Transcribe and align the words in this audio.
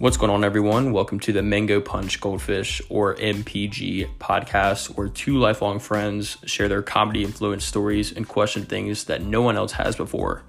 What's 0.00 0.16
going 0.16 0.32
on, 0.32 0.44
everyone? 0.44 0.92
Welcome 0.92 1.20
to 1.20 1.32
the 1.34 1.42
Mango 1.42 1.78
Punch 1.78 2.22
Goldfish 2.22 2.80
or 2.88 3.16
MPG 3.16 4.16
podcast, 4.16 4.96
where 4.96 5.10
two 5.10 5.36
lifelong 5.36 5.78
friends 5.78 6.38
share 6.46 6.68
their 6.68 6.80
comedy 6.80 7.22
influenced 7.22 7.68
stories 7.68 8.10
and 8.10 8.26
question 8.26 8.64
things 8.64 9.04
that 9.04 9.20
no 9.20 9.42
one 9.42 9.58
else 9.58 9.72
has 9.72 9.96
before. 9.96 10.42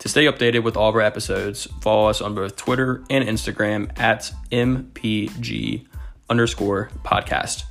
To 0.00 0.08
stay 0.08 0.24
updated 0.24 0.64
with 0.64 0.76
all 0.76 0.88
of 0.88 0.96
our 0.96 1.02
episodes, 1.02 1.68
follow 1.80 2.08
us 2.08 2.20
on 2.20 2.34
both 2.34 2.56
Twitter 2.56 3.04
and 3.08 3.24
Instagram 3.24 3.96
at 3.96 4.32
MPG 4.50 5.86
underscore 6.28 6.90
podcast. 7.04 7.62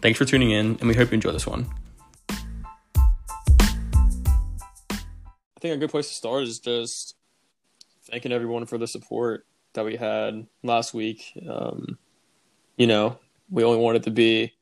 Thanks 0.00 0.20
for 0.20 0.24
tuning 0.24 0.52
in, 0.52 0.76
and 0.78 0.84
we 0.84 0.94
hope 0.94 1.10
you 1.10 1.14
enjoy 1.14 1.32
this 1.32 1.48
one. 1.48 1.66
I 2.28 2.36
think 5.60 5.74
a 5.74 5.78
good 5.78 5.90
place 5.90 6.06
to 6.06 6.14
start 6.14 6.44
is 6.44 6.60
just 6.60 7.16
thanking 8.04 8.30
everyone 8.30 8.66
for 8.66 8.78
the 8.78 8.86
support 8.86 9.46
that 9.74 9.84
we 9.84 9.96
had 9.96 10.46
last 10.62 10.94
week. 10.94 11.32
Um, 11.48 11.98
you 12.76 12.86
know, 12.86 13.18
we 13.50 13.64
only 13.64 13.78
wanted 13.78 14.04
to 14.04 14.10
be, 14.10 14.52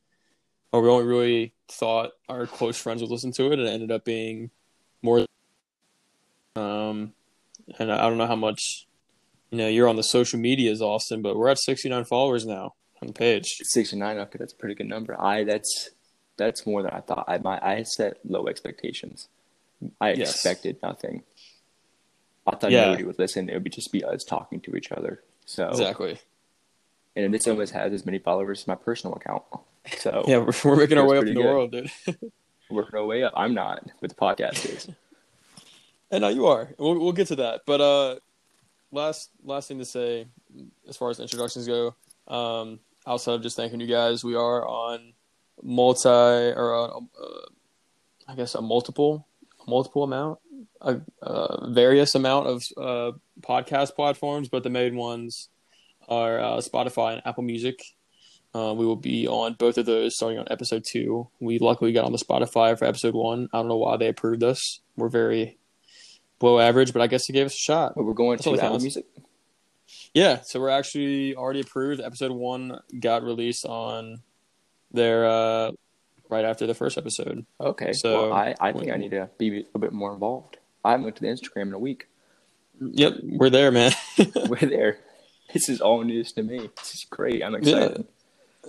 or 0.72 0.82
we 0.82 0.88
only 0.88 1.06
really 1.06 1.54
thought 1.68 2.12
our 2.28 2.46
close 2.46 2.76
friends 2.78 3.00
would 3.00 3.10
listen 3.10 3.32
to 3.32 3.46
it, 3.52 3.58
and 3.58 3.68
it 3.68 3.72
ended 3.72 3.90
up 3.90 4.04
being 4.04 4.50
more. 5.02 5.24
Um, 6.56 7.12
and 7.78 7.92
I 7.92 8.08
don't 8.08 8.18
know 8.18 8.26
how 8.26 8.36
much, 8.36 8.86
you 9.50 9.58
know, 9.58 9.68
you're 9.68 9.88
on 9.88 9.96
the 9.96 10.02
social 10.02 10.38
medias, 10.38 10.82
Austin, 10.82 11.22
but 11.22 11.36
we're 11.36 11.48
at 11.48 11.58
69 11.58 12.04
followers 12.06 12.46
now 12.46 12.74
on 13.00 13.08
the 13.08 13.12
page. 13.12 13.46
69. 13.62 14.18
Okay, 14.18 14.38
that's 14.38 14.52
a 14.52 14.56
pretty 14.56 14.74
good 14.74 14.88
number. 14.88 15.20
I 15.20 15.44
that's 15.44 15.90
that's 16.36 16.66
more 16.66 16.82
than 16.82 16.92
I 16.92 17.00
thought. 17.00 17.24
I 17.28 17.38
my 17.38 17.58
I 17.62 17.82
set 17.82 18.18
low 18.24 18.46
expectations. 18.48 19.28
I 20.00 20.12
Yes. 20.14 20.30
expected 20.32 20.78
nothing. 20.82 21.22
I 22.48 22.56
thought 22.56 22.70
Yeah. 22.70 22.86
nobody 22.86 23.04
would 23.04 23.18
listen. 23.18 23.48
It 23.48 23.54
would 23.54 23.64
be 23.64 23.70
just 23.70 23.92
be 23.92 24.04
us 24.04 24.24
talking 24.24 24.60
to 24.62 24.74
each 24.76 24.90
other. 24.92 25.22
So 25.46 25.68
Exactly. 25.68 26.18
and 27.16 27.32
this 27.34 27.46
almost 27.48 27.72
has 27.72 27.92
as 27.92 28.04
many 28.06 28.18
followers 28.18 28.60
as 28.60 28.66
my 28.66 28.74
personal 28.74 29.16
account. 29.16 29.42
So 29.98 30.24
Yeah, 30.28 30.38
we're, 30.38 30.52
we're 30.64 30.76
making 30.76 30.98
our 30.98 31.06
way 31.06 31.18
up 31.18 31.24
in 31.24 31.34
the 31.34 31.42
good. 31.42 31.44
world, 31.44 31.72
dude. 31.72 31.90
working 32.70 32.98
our 32.98 33.06
way 33.06 33.22
up. 33.22 33.32
I'm 33.36 33.54
not, 33.54 33.86
but 34.00 34.10
the 34.10 34.16
podcast 34.16 34.64
is. 34.66 34.88
And 36.10 36.22
now 36.22 36.28
you 36.28 36.46
are. 36.46 36.70
We'll, 36.78 36.98
we'll 36.98 37.12
get 37.12 37.26
to 37.28 37.36
that. 37.36 37.62
But 37.66 37.82
uh, 37.82 38.16
last 38.90 39.28
last 39.44 39.68
thing 39.68 39.78
to 39.78 39.84
say, 39.84 40.26
as 40.88 40.96
far 40.96 41.10
as 41.10 41.20
introductions 41.20 41.66
go, 41.66 41.94
um, 42.28 42.80
outside 43.06 43.34
of 43.34 43.42
just 43.42 43.56
thanking 43.56 43.78
you 43.78 43.86
guys, 43.86 44.24
we 44.24 44.34
are 44.34 44.66
on 44.66 45.12
multi 45.62 46.08
or 46.08 46.74
on, 46.74 47.08
uh, 47.22 47.26
I 48.26 48.34
guess 48.36 48.54
a 48.54 48.62
multiple 48.62 49.26
multiple 49.66 50.02
amount, 50.02 50.38
a, 50.80 51.00
uh, 51.22 51.70
various 51.70 52.14
amount 52.14 52.46
of 52.46 52.62
uh, 52.76 53.16
podcast 53.40 53.94
platforms, 53.94 54.48
but 54.48 54.62
the 54.62 54.70
main 54.70 54.96
ones 54.96 55.48
are 56.08 56.38
uh, 56.38 56.56
Spotify 56.58 57.14
and 57.14 57.22
Apple 57.24 57.42
Music. 57.42 57.80
Uh, 58.54 58.74
we 58.74 58.86
will 58.86 58.96
be 58.96 59.28
on 59.28 59.54
both 59.54 59.76
of 59.76 59.86
those 59.86 60.16
starting 60.16 60.38
on 60.38 60.46
episode 60.50 60.82
two. 60.86 61.28
We 61.38 61.58
luckily 61.58 61.92
got 61.92 62.04
on 62.04 62.12
the 62.12 62.18
Spotify 62.18 62.78
for 62.78 62.86
episode 62.86 63.14
one. 63.14 63.48
I 63.52 63.58
don't 63.58 63.68
know 63.68 63.76
why 63.76 63.96
they 63.96 64.08
approved 64.08 64.42
us. 64.42 64.80
We're 64.96 65.10
very 65.10 65.58
below 66.38 66.58
average, 66.58 66.92
but 66.92 67.02
I 67.02 67.06
guess 67.06 67.26
they 67.26 67.34
gave 67.34 67.46
us 67.46 67.54
a 67.54 67.58
shot. 67.58 67.92
But 67.94 68.04
we're 68.04 68.14
going 68.14 68.38
That's 68.38 68.44
to 68.44 68.64
Apple. 68.64 68.80
Music. 68.80 69.04
Yeah, 70.14 70.40
so 70.42 70.60
we're 70.60 70.70
actually 70.70 71.34
already 71.34 71.60
approved. 71.60 72.00
Episode 72.00 72.32
one 72.32 72.80
got 72.98 73.22
released 73.22 73.66
on 73.66 74.22
their 74.92 75.26
uh, 75.26 75.72
right 76.28 76.44
after 76.44 76.66
the 76.66 76.74
first 76.74 76.98
episode. 76.98 77.44
Okay. 77.60 77.92
So- 77.92 78.30
well, 78.30 78.32
I, 78.32 78.54
I 78.60 78.72
think 78.72 78.90
I 78.90 78.96
need 78.96 79.10
to 79.12 79.28
be 79.38 79.66
a 79.74 79.78
bit 79.78 79.92
more 79.92 80.12
involved. 80.12 80.56
I 80.84 80.92
haven't 80.92 81.06
looked 81.06 81.18
at 81.18 81.22
the 81.22 81.28
Instagram 81.28 81.68
in 81.68 81.72
a 81.74 81.78
week. 81.78 82.06
Yep, 82.80 83.14
we're 83.24 83.50
there, 83.50 83.72
man. 83.72 83.90
We're 84.48 84.68
there. 84.68 84.98
This 85.52 85.68
is 85.68 85.80
all 85.80 86.04
news 86.04 86.30
to 86.34 86.44
me. 86.44 86.70
This 86.76 86.94
is 86.94 87.06
great. 87.10 87.42
I'm 87.42 87.56
excited. 87.56 88.06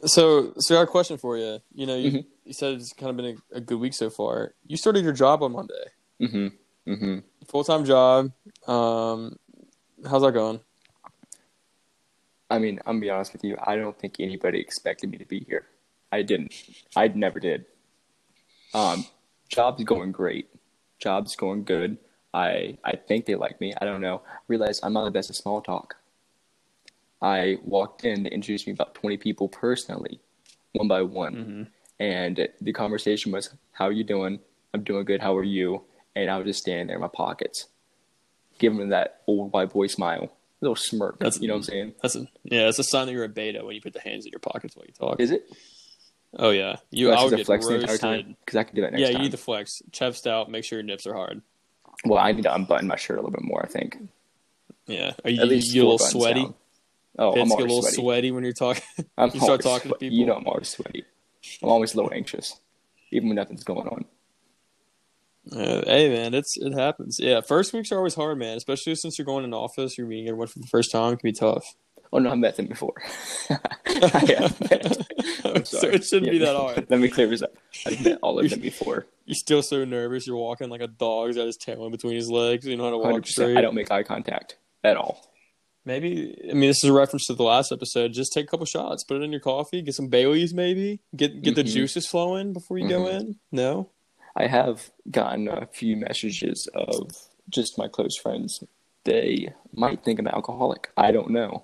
so, 0.06 0.54
so 0.58 0.76
I 0.76 0.80
got 0.80 0.84
a 0.84 0.88
question 0.88 1.18
for 1.20 1.38
you. 1.38 1.60
You 1.76 1.86
know, 1.86 1.96
you, 1.96 2.12
Mhm. 2.12 2.26
you 2.46 2.54
said 2.54 2.74
it's 2.74 2.92
kind 2.94 3.12
of 3.12 3.18
been 3.18 3.38
a, 3.54 3.58
a 3.58 3.62
good 3.62 3.80
week 3.80 3.94
so 3.94 4.10
far. 4.10 4.56
You 4.66 4.78
started 4.78 5.04
your 5.04 5.14
job 5.14 5.44
on 5.44 5.52
Monday, 5.52 5.74
Mm-hmm. 6.20 6.92
Mm-hmm. 6.92 7.18
full 7.48 7.64
time 7.64 7.86
job. 7.86 8.32
Um, 8.68 9.38
how's 10.10 10.24
that 10.24 10.32
going? 10.34 10.60
I 12.50 12.58
mean, 12.58 12.80
I'm 12.88 12.96
gonna 12.96 13.02
be 13.02 13.10
honest 13.12 13.34
with 13.34 13.44
you. 13.44 13.58
I 13.62 13.76
don't 13.76 13.98
think 14.00 14.16
anybody 14.20 14.60
expected 14.60 15.12
me 15.12 15.18
to 15.20 15.26
be 15.26 15.42
here. 15.48 15.68
I 16.12 16.22
didn't. 16.24 16.54
I 16.96 17.08
never 17.10 17.40
did. 17.40 17.66
Um, 18.74 19.06
job's 19.50 19.84
going 19.84 20.12
great. 20.12 20.48
Job's 21.00 21.36
going 21.36 21.64
good. 21.64 21.98
I 22.34 22.78
I 22.84 22.96
think 22.96 23.26
they 23.26 23.36
like 23.36 23.60
me. 23.62 23.74
I 23.80 23.86
don't 23.86 24.02
know. 24.02 24.22
Realize 24.48 24.80
I'm 24.84 24.94
not 24.94 25.06
the 25.06 25.12
best 25.12 25.30
at 25.30 25.36
small 25.36 25.62
talk. 25.62 25.96
I 27.22 27.58
walked 27.64 28.06
in. 28.06 28.24
They 28.24 28.30
introduced 28.30 28.68
me 28.68 28.74
about 28.74 28.96
20 28.96 29.18
people 29.18 29.50
personally, 29.50 30.20
one 30.74 30.88
by 30.88 31.02
one, 31.02 31.36
Mm-hmm. 31.36 31.64
and 32.04 32.48
the 32.62 32.74
conversation 32.74 33.32
was, 33.32 33.50
"How 33.74 33.86
are 33.86 33.92
you 33.92 34.04
doing? 34.04 34.40
I'm 34.74 34.84
doing 34.84 35.06
good. 35.06 35.22
How 35.22 35.36
are 35.38 35.44
you?" 35.44 35.84
And 36.16 36.30
I 36.30 36.38
was 36.38 36.46
just 36.48 36.62
standing 36.62 36.88
there 36.88 36.96
in 36.98 37.02
my 37.02 37.08
pockets, 37.08 37.68
giving 38.58 38.78
them 38.80 38.90
that 38.90 39.22
old 39.28 39.52
white 39.54 39.72
boy 39.72 39.88
smile, 39.88 40.32
little 40.62 40.76
smirk. 40.76 41.20
That's- 41.20 41.40
you 41.42 41.48
know 41.48 41.56
what 41.56 41.60
I'm 41.60 41.64
saying? 41.64 41.94
That's 42.02 42.16
a, 42.16 42.28
yeah, 42.44 42.68
it's 42.68 42.80
a 42.80 42.84
sign 42.84 43.08
that 43.08 43.14
you're 43.14 43.24
a 43.24 43.30
beta 43.30 43.64
when 43.66 43.76
you 43.76 43.82
put 43.82 43.94
the 43.94 44.00
hands 44.02 44.26
in 44.26 44.32
your 44.32 44.40
pockets 44.40 44.76
while 44.76 44.86
you 44.86 44.94
talk. 44.94 45.20
Is 45.20 45.32
it? 45.32 45.50
Oh 46.38 46.50
yeah, 46.52 46.78
you. 46.92 47.12
I 47.12 47.24
would 47.24 47.36
get 47.36 47.46
flex 47.46 47.66
the 47.68 47.80
entire 47.80 47.98
time 47.98 48.36
because 48.46 48.58
I 48.58 48.64
can 48.64 48.76
do 48.76 48.82
that 48.82 48.92
next 48.92 49.02
Yeah, 49.02 49.08
time. 49.08 49.16
you 49.18 49.22
need 49.24 49.32
to 49.32 49.38
flex. 49.38 49.82
Chest 49.92 50.28
out. 50.28 50.50
Make 50.52 50.64
sure 50.64 50.78
your 50.80 50.84
nips 50.86 51.06
are 51.08 51.14
hard. 51.14 51.42
Well, 52.06 52.20
I 52.20 52.32
need 52.32 52.44
to 52.44 52.54
unbutton 52.54 52.88
my 52.88 52.96
shirt 52.96 53.18
a 53.18 53.22
little 53.22 53.32
bit 53.32 53.44
more. 53.44 53.64
I 53.64 53.68
think 53.68 53.98
Yeah. 54.88 55.14
Are 55.26 55.30
you, 55.30 55.42
at 55.42 55.48
least 55.48 55.74
you 55.74 55.82
a 55.82 55.84
little 55.84 55.98
sweaty? 56.00 56.44
down. 56.44 56.54
Oh, 57.18 57.34
It's 57.34 57.42
I'm 57.42 57.48
get 57.48 57.52
a 57.52 57.54
always 57.54 57.62
little 57.68 57.82
sweaty. 57.82 57.96
sweaty 57.96 58.32
when 58.32 58.44
you're 58.44 58.54
talking. 58.54 58.84
I'm 59.18 59.30
You 59.34 59.40
start 59.42 59.50
always 59.50 59.64
talking 59.66 59.92
to 59.92 59.98
people. 59.98 60.18
You 60.18 60.26
know, 60.26 60.36
I'm 60.36 60.48
always 60.48 60.70
sweaty. 60.70 61.04
I'm 61.62 61.70
always 61.70 61.94
a 61.94 61.98
little 61.98 62.14
anxious, 62.14 62.60
even 63.12 63.28
when 63.30 63.36
nothing's 63.36 63.64
going 63.64 63.88
on. 63.88 64.06
Uh, 65.52 65.82
hey 65.86 66.10
man, 66.10 66.34
it's 66.34 66.58
it 66.58 66.74
happens. 66.74 67.20
Yeah, 67.20 67.42
first 67.42 67.74
weeks 67.74 67.92
are 67.92 67.98
always 67.98 68.14
hard, 68.14 68.38
man. 68.38 68.56
Especially 68.58 68.94
since 68.96 69.18
you're 69.18 69.26
going 69.26 69.44
in 69.46 69.54
office, 69.54 69.98
you're 69.98 70.06
meeting 70.06 70.28
everyone 70.28 70.48
for 70.48 70.60
the 70.60 70.68
first 70.68 70.92
time. 70.92 71.14
It 71.14 71.20
can 71.20 71.28
be 71.28 71.32
tough. 71.34 71.76
Oh 72.12 72.18
no, 72.20 72.32
I 72.32 72.36
met 72.36 72.56
them 72.56 72.66
before. 72.68 72.94
I 73.50 74.54
met. 74.70 75.08
I'm 75.46 75.66
so 75.66 75.78
sorry. 75.80 75.96
it 75.96 76.04
shouldn't 76.06 76.32
be 76.32 76.40
that 76.40 76.56
hard. 76.56 76.88
Let 76.90 77.00
me 77.00 77.08
clear 77.10 77.28
this 77.28 77.42
up. 77.42 77.54
I've 77.86 78.04
met 78.04 78.20
all 78.22 78.40
of 78.40 78.50
them 78.50 78.60
before. 78.60 79.06
You're 79.26 79.36
still 79.36 79.62
so 79.62 79.86
nervous. 79.86 80.26
You're 80.26 80.36
walking 80.38 80.70
like 80.70 80.82
a 80.82 80.88
dog's 80.88 81.36
got 81.36 81.46
his 81.46 81.58
tail 81.58 81.86
in 81.86 81.92
between 81.92 82.16
his 82.16 82.30
legs. 82.30 82.66
You 82.66 82.76
know 82.78 82.86
how 82.86 82.90
to 82.92 82.98
walk 82.98 83.14
100%. 83.24 83.28
straight. 83.28 83.58
I 83.58 83.62
don't 83.62 83.76
make 83.76 83.92
eye 83.92 84.04
contact 84.04 84.58
at 84.84 84.98
all. 84.98 85.24
Maybe 85.86 86.36
I 86.50 86.54
mean 86.54 86.70
this 86.70 86.84
is 86.84 86.90
a 86.90 86.94
reference 86.94 87.26
to 87.28 87.34
the 87.36 87.44
last 87.44 87.72
episode. 87.72 88.12
Just 88.14 88.34
take 88.34 88.46
a 88.46 88.48
couple 88.48 88.66
shots, 88.66 89.04
put 89.04 89.18
it 89.18 89.24
in 89.24 89.32
your 89.32 89.40
coffee, 89.40 89.82
get 89.82 89.96
some 89.96 90.08
Baileys, 90.08 90.54
maybe 90.54 91.00
get 91.16 91.42
get 91.42 91.56
the 91.56 91.64
Mhm. 91.64 91.72
juices 91.74 92.06
flowing 92.08 92.54
before 92.54 92.78
you 92.78 92.88
go 92.90 93.08
in. 93.08 93.38
No, 93.52 93.90
I 94.36 94.48
have 94.48 94.92
gotten 95.10 95.48
a 95.48 95.68
few 95.68 95.96
messages 95.96 96.68
of 96.76 97.12
just 97.50 97.78
my 97.78 97.88
close 97.88 98.18
friends. 98.18 98.64
They 99.06 99.54
might 99.74 100.04
think 100.04 100.20
I'm 100.20 100.28
an 100.28 100.34
alcoholic. 100.34 100.90
I 100.98 101.12
don't 101.12 101.30
know. 101.32 101.64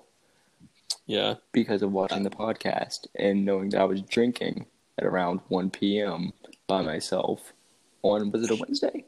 Yeah, 1.06 1.36
because 1.52 1.82
of 1.82 1.92
watching 1.92 2.24
the 2.24 2.30
podcast 2.30 3.08
and 3.16 3.46
knowing 3.46 3.70
that 3.70 3.82
I 3.82 3.86
was 3.86 4.02
drinking 4.02 4.66
at 4.98 5.06
around 5.06 5.42
1 5.50 5.70
p.m. 5.72 6.34
by 6.68 6.82
myself 6.82 7.54
on 8.02 8.32
was 8.32 8.44
it 8.44 8.52
a 8.52 8.56
Wednesday? 8.56 9.06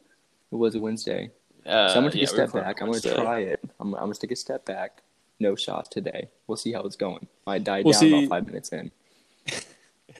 It 0.52 0.56
was 0.56 0.75
a 0.75 0.80
Wednesday. 0.80 1.31
uh, 1.66 1.90
so 1.90 1.96
I'm 1.96 2.02
gonna 2.02 2.12
take 2.12 2.22
yeah, 2.22 2.25
a 2.25 2.28
step 2.28 2.53
back. 2.53 2.81
I'm 2.81 2.91
gonna 2.91 3.02
try 3.02 3.40
it. 3.41 3.59
I'm, 3.80 3.94
I'm 3.96 4.02
gonna 4.02 4.13
take 4.16 4.31
a 4.31 4.35
step 4.35 4.66
back. 4.66 5.02
No 5.40 5.56
shots 5.56 5.90
today. 5.90 6.30
We'll 6.47 6.58
see 6.58 6.74
how 6.74 6.81
it's 6.81 6.96
going. 6.96 7.28
I 7.46 7.59
died 7.59 7.85
We'll 7.85 7.91
down 7.94 8.00
see. 8.00 8.18
about 8.25 8.29
five 8.29 8.46
minutes 8.47 8.69
in. 8.69 8.91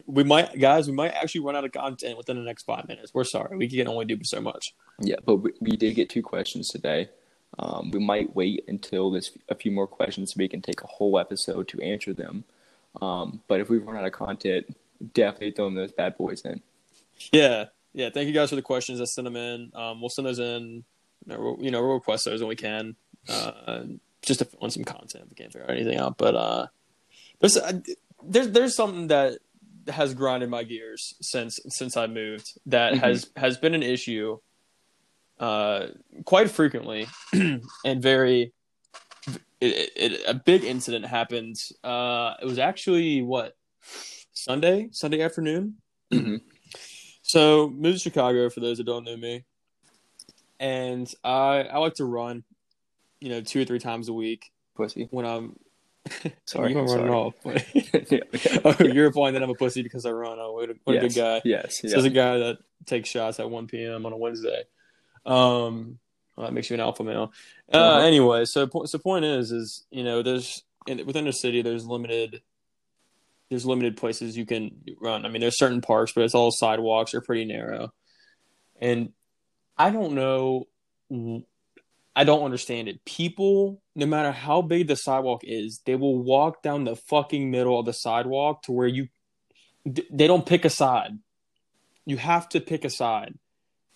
We 0.06 0.24
might, 0.24 0.60
guys, 0.60 0.88
we 0.88 0.94
might 0.94 1.14
actually 1.14 1.42
run 1.42 1.56
out 1.56 1.66
of 1.66 1.72
content 1.72 2.18
within 2.18 2.36
the 2.38 2.44
next 2.44 2.64
five 2.64 2.88
minutes. 2.88 3.14
We're 3.14 3.24
sorry, 3.24 3.58
we 3.58 3.68
can 3.68 3.88
only 3.88 4.06
do 4.06 4.20
so 4.24 4.40
much. 4.40 4.76
Yeah, 5.00 5.16
but 5.26 5.38
we, 5.38 5.52
we 5.60 5.76
did 5.76 5.96
get 5.96 6.10
two 6.10 6.22
questions 6.22 6.68
today. 6.70 7.10
Um, 7.60 7.92
we 7.92 8.00
might 8.00 8.36
wait 8.36 8.64
until 8.68 9.10
there's 9.12 9.32
a 9.50 9.56
few 9.56 9.72
more 9.72 9.88
questions 9.88 10.32
so 10.34 10.36
we 10.38 10.48
can 10.48 10.62
take 10.62 10.82
a 10.84 10.88
whole 10.88 11.18
episode 11.18 11.68
to 11.70 11.82
answer 11.82 12.14
them. 12.14 12.44
Um, 13.02 13.42
but 13.48 13.60
if 13.60 13.70
we 13.70 13.78
run 13.80 13.98
out 13.98 14.06
of 14.06 14.12
content, 14.14 14.76
definitely 15.14 15.52
throw 15.52 15.70
those 15.74 15.92
bad 15.92 16.18
boys 16.18 16.42
in. 16.42 16.62
Yeah, 17.32 17.66
yeah. 17.94 18.10
Thank 18.12 18.28
you 18.28 18.34
guys 18.34 18.50
for 18.50 18.56
the 18.56 18.62
questions 18.62 19.00
that 19.00 19.08
sent 19.08 19.26
them 19.26 19.36
in. 19.36 19.72
Um, 19.76 20.00
we'll 20.02 20.10
send 20.10 20.28
those 20.28 20.40
in. 20.40 20.84
You 21.26 21.34
know, 21.34 21.40
we'll, 21.40 21.58
you 21.60 21.72
know, 21.72 21.82
we'll 21.82 21.96
request 21.96 22.26
those 22.26 22.40
when 22.42 22.50
we 22.50 22.56
can, 22.56 22.96
uh, 23.28 23.84
just 24.22 24.40
to 24.40 24.46
fill 24.46 24.60
in 24.64 24.70
some 24.72 24.84
content 24.84 25.24
if 25.26 25.30
we 25.30 25.36
can't 25.36 25.52
figure 25.52 25.70
anything 25.70 25.98
out. 25.98 26.18
But 26.18 26.36
uh, 26.36 26.68
there's 27.40 27.58
uh, 27.58 27.80
there's 28.24 28.50
there's 28.50 28.76
something 28.76 29.08
that 29.08 29.40
has 29.88 30.14
grinded 30.14 30.50
my 30.50 30.64
gears 30.64 31.16
since 31.22 31.60
since 31.70 31.98
I 31.98 32.08
moved. 32.08 32.58
That 32.68 32.94
Mhm. 32.94 33.00
has 33.00 33.30
has 33.36 33.58
been 33.58 33.74
an 33.74 33.84
issue, 33.84 34.38
uh, 35.40 35.88
quite 36.26 36.50
frequently, 36.52 37.08
and 37.34 38.02
very. 38.02 38.54
It, 39.60 39.90
it, 39.96 40.22
a 40.28 40.36
big 40.36 40.64
incident 40.64 41.06
happened. 41.06 41.58
Uh, 41.84 42.36
it 42.40 42.46
was 42.46 42.60
actually 42.60 43.24
what 43.24 43.58
Sunday, 44.34 44.90
Sunday 44.92 45.22
afternoon. 45.22 45.76
Mhm. 46.14 46.40
So 47.22 47.70
moved 47.70 47.98
to 47.98 48.04
Chicago 48.04 48.50
for 48.50 48.62
those 48.62 48.78
that 48.78 48.86
don't 48.86 49.04
know 49.04 49.18
me, 49.18 49.44
and 50.58 51.14
I 51.22 51.64
I 51.64 51.80
like 51.80 51.96
to 51.96 52.06
run, 52.06 52.46
you 53.20 53.28
know, 53.28 53.42
two 53.42 53.62
or 53.62 53.66
three 53.66 53.80
times 53.80 54.08
a 54.08 54.14
week 54.14 54.50
Pussy. 54.78 55.10
when 55.12 55.26
I'm 55.26 55.58
Sorry, 56.46 56.72
you 56.72 56.80
I'm 56.80 56.88
sorry. 56.88 57.10
Off, 57.10 57.34
but... 57.44 57.66
yeah, 57.76 58.00
yeah, 58.10 58.20
oh, 58.66 58.76
yeah. 58.80 58.86
you're 58.86 59.06
implying 59.08 59.34
that 59.34 59.44
I'm 59.44 59.50
a 59.50 59.56
pussy 59.56 59.84
because 59.84 60.06
I 60.06 60.12
run. 60.12 60.38
Oh, 60.40 60.54
what 60.54 60.70
a, 60.70 60.76
what 60.86 60.96
a 60.96 61.00
good 61.00 61.16
guy. 61.16 61.42
Yes, 61.44 61.82
This 61.82 61.92
yeah. 61.92 61.98
is 61.98 62.06
a 62.06 62.10
guy 62.10 62.38
that 62.38 62.60
takes 62.86 63.10
shots 63.10 63.40
at 63.40 63.50
1 63.50 63.68
p.m. 63.68 64.06
on 64.06 64.14
a 64.14 64.18
Wednesday. 64.18 64.64
Um, 65.28 66.00
well, 66.36 66.48
that 66.48 66.54
makes 66.54 66.70
you 66.70 66.76
an 66.76 66.80
alpha 66.80 67.04
male. 67.04 67.34
Uh, 67.72 67.78
Uh-huh. 67.78 68.06
Anyway, 68.06 68.46
so 68.46 68.70
so 68.86 68.98
point 68.98 69.26
is, 69.26 69.52
is 69.52 69.86
you 69.92 70.04
know, 70.04 70.24
there's 70.24 70.64
in, 70.88 71.06
within 71.06 71.26
the 71.26 71.34
city, 71.34 71.62
there's 71.62 71.86
limited, 71.86 72.42
there's 73.50 73.66
limited 73.66 73.98
places 73.98 74.38
you 74.38 74.46
can 74.46 74.72
run. 75.02 75.26
I 75.26 75.30
mean, 75.30 75.42
there's 75.42 75.58
certain 75.58 75.82
parks, 75.82 76.14
but 76.14 76.24
it's 76.24 76.36
all 76.36 76.52
sidewalks 76.52 77.14
are 77.14 77.22
pretty 77.22 77.46
narrow, 77.46 77.94
and 78.80 79.12
I 79.78 79.90
don't 79.90 80.14
know. 80.14 80.68
I 82.16 82.24
don't 82.24 82.44
understand 82.44 82.88
it. 82.88 83.06
People, 83.06 83.80
no 83.96 84.08
matter 84.08 84.32
how 84.32 84.64
big 84.64 84.88
the 84.88 84.96
sidewalk 84.96 85.42
is, 85.44 85.82
they 85.86 85.96
will 85.96 86.18
walk 86.18 86.64
down 86.64 86.84
the 86.84 86.96
fucking 86.96 87.52
middle 87.52 87.80
of 87.80 87.86
the 87.86 87.94
sidewalk 87.94 88.64
to 88.64 88.72
where 88.72 88.88
you 88.88 89.10
they 89.86 90.28
don't 90.28 90.46
pick 90.46 90.66
a 90.66 90.70
side. 90.70 91.18
You 92.06 92.18
have 92.18 92.50
to 92.50 92.60
pick 92.60 92.86
a 92.86 92.90
side. 92.90 93.38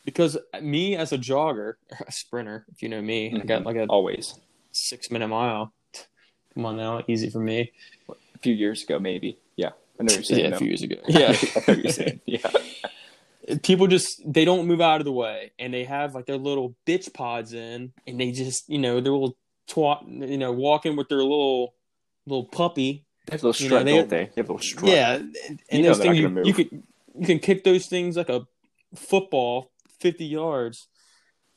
Because 0.05 0.37
me 0.61 0.95
as 0.95 1.11
a 1.11 1.17
jogger, 1.17 1.73
a 2.07 2.11
sprinter, 2.11 2.65
if 2.71 2.81
you 2.81 2.89
know 2.89 3.01
me, 3.01 3.33
I 3.35 3.39
got 3.45 3.61
Mhm. 3.61 3.65
like 3.65 3.75
a 3.75 3.85
Always. 3.85 4.35
six 4.71 5.11
minute 5.11 5.27
mile. 5.27 5.73
Come 6.53 6.65
on 6.65 6.77
now, 6.77 7.01
easy 7.07 7.29
for 7.29 7.39
me. 7.39 7.71
A 8.09 8.37
few 8.39 8.53
years 8.53 8.83
ago, 8.83 8.99
maybe. 8.99 9.37
Yeah. 9.55 9.69
I 9.99 10.03
know 10.03 10.13
you're 10.13 10.23
saying. 10.23 10.41
Yeah, 10.43 10.49
no. 10.49 10.55
a 10.55 10.59
few 10.59 10.67
years 10.67 10.81
ago. 10.83 10.95
Yeah. 11.07 11.35
I 11.67 11.71
know 11.71 11.77
you're 11.77 11.91
saying. 11.91 12.19
Yeah. 12.25 12.49
people 13.63 13.87
just 13.87 14.21
they 14.25 14.45
don't 14.45 14.67
move 14.67 14.81
out 14.81 15.01
of 15.01 15.05
the 15.05 15.11
way 15.11 15.51
and 15.59 15.73
they 15.73 15.83
have 15.83 16.13
like 16.15 16.25
their 16.25 16.37
little 16.37 16.75
bitch 16.85 17.11
pods 17.13 17.53
in 17.53 17.91
and 18.07 18.19
they 18.19 18.31
just 18.31 18.69
you 18.69 18.77
know 18.77 19.01
their 19.01 19.11
little 19.11 19.35
twat 19.67 20.29
you 20.29 20.37
know 20.37 20.51
walking 20.51 20.95
with 20.95 21.09
their 21.09 21.17
little 21.23 21.73
little 22.27 22.45
puppy 22.45 23.03
They 23.25 23.33
have 23.35 23.43
a 23.43 23.47
little 23.47 23.63
You 23.65 23.69
know, 23.71 23.83
they- 23.83 23.95
don't 23.97 24.09
they? 24.09 24.25
They 24.25 24.31
have 24.41 24.49
a 24.49 24.53
little 24.53 24.59
strut. 24.59 24.91
yeah 24.91 25.15
and 25.15 25.59
You 25.71 25.83
those 25.83 25.97
things 25.97 26.17
you, 26.19 26.43
you 26.45 26.83
you 27.19 27.25
can 27.25 27.39
kick 27.39 27.63
those 27.63 27.87
things 27.87 28.15
like 28.15 28.29
a 28.29 28.47
football 28.95 29.70
50 30.01 30.25
yards 30.25 30.87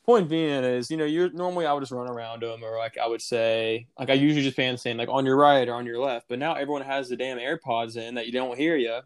point 0.05 0.29
being 0.29 0.63
is 0.63 0.91
you 0.91 0.97
know 0.97 1.05
you're 1.05 1.31
normally 1.31 1.65
i 1.65 1.73
would 1.73 1.79
just 1.79 1.91
run 1.91 2.07
around 2.07 2.43
them 2.43 2.63
or 2.63 2.77
like 2.77 2.95
i 2.97 3.07
would 3.07 3.21
say 3.21 3.87
like 3.97 4.09
i 4.09 4.13
usually 4.13 4.43
just 4.43 4.55
ban 4.55 4.77
saying 4.77 4.97
like 4.97 5.09
on 5.09 5.25
your 5.25 5.35
right 5.35 5.67
or 5.67 5.73
on 5.73 5.85
your 5.85 5.99
left 5.99 6.27
but 6.29 6.37
now 6.37 6.53
everyone 6.53 6.83
has 6.83 7.09
the 7.09 7.15
damn 7.15 7.37
airpods 7.39 7.97
in 7.97 8.15
that 8.15 8.27
you 8.27 8.31
don't 8.31 8.57
hear 8.57 8.75
you 8.75 8.99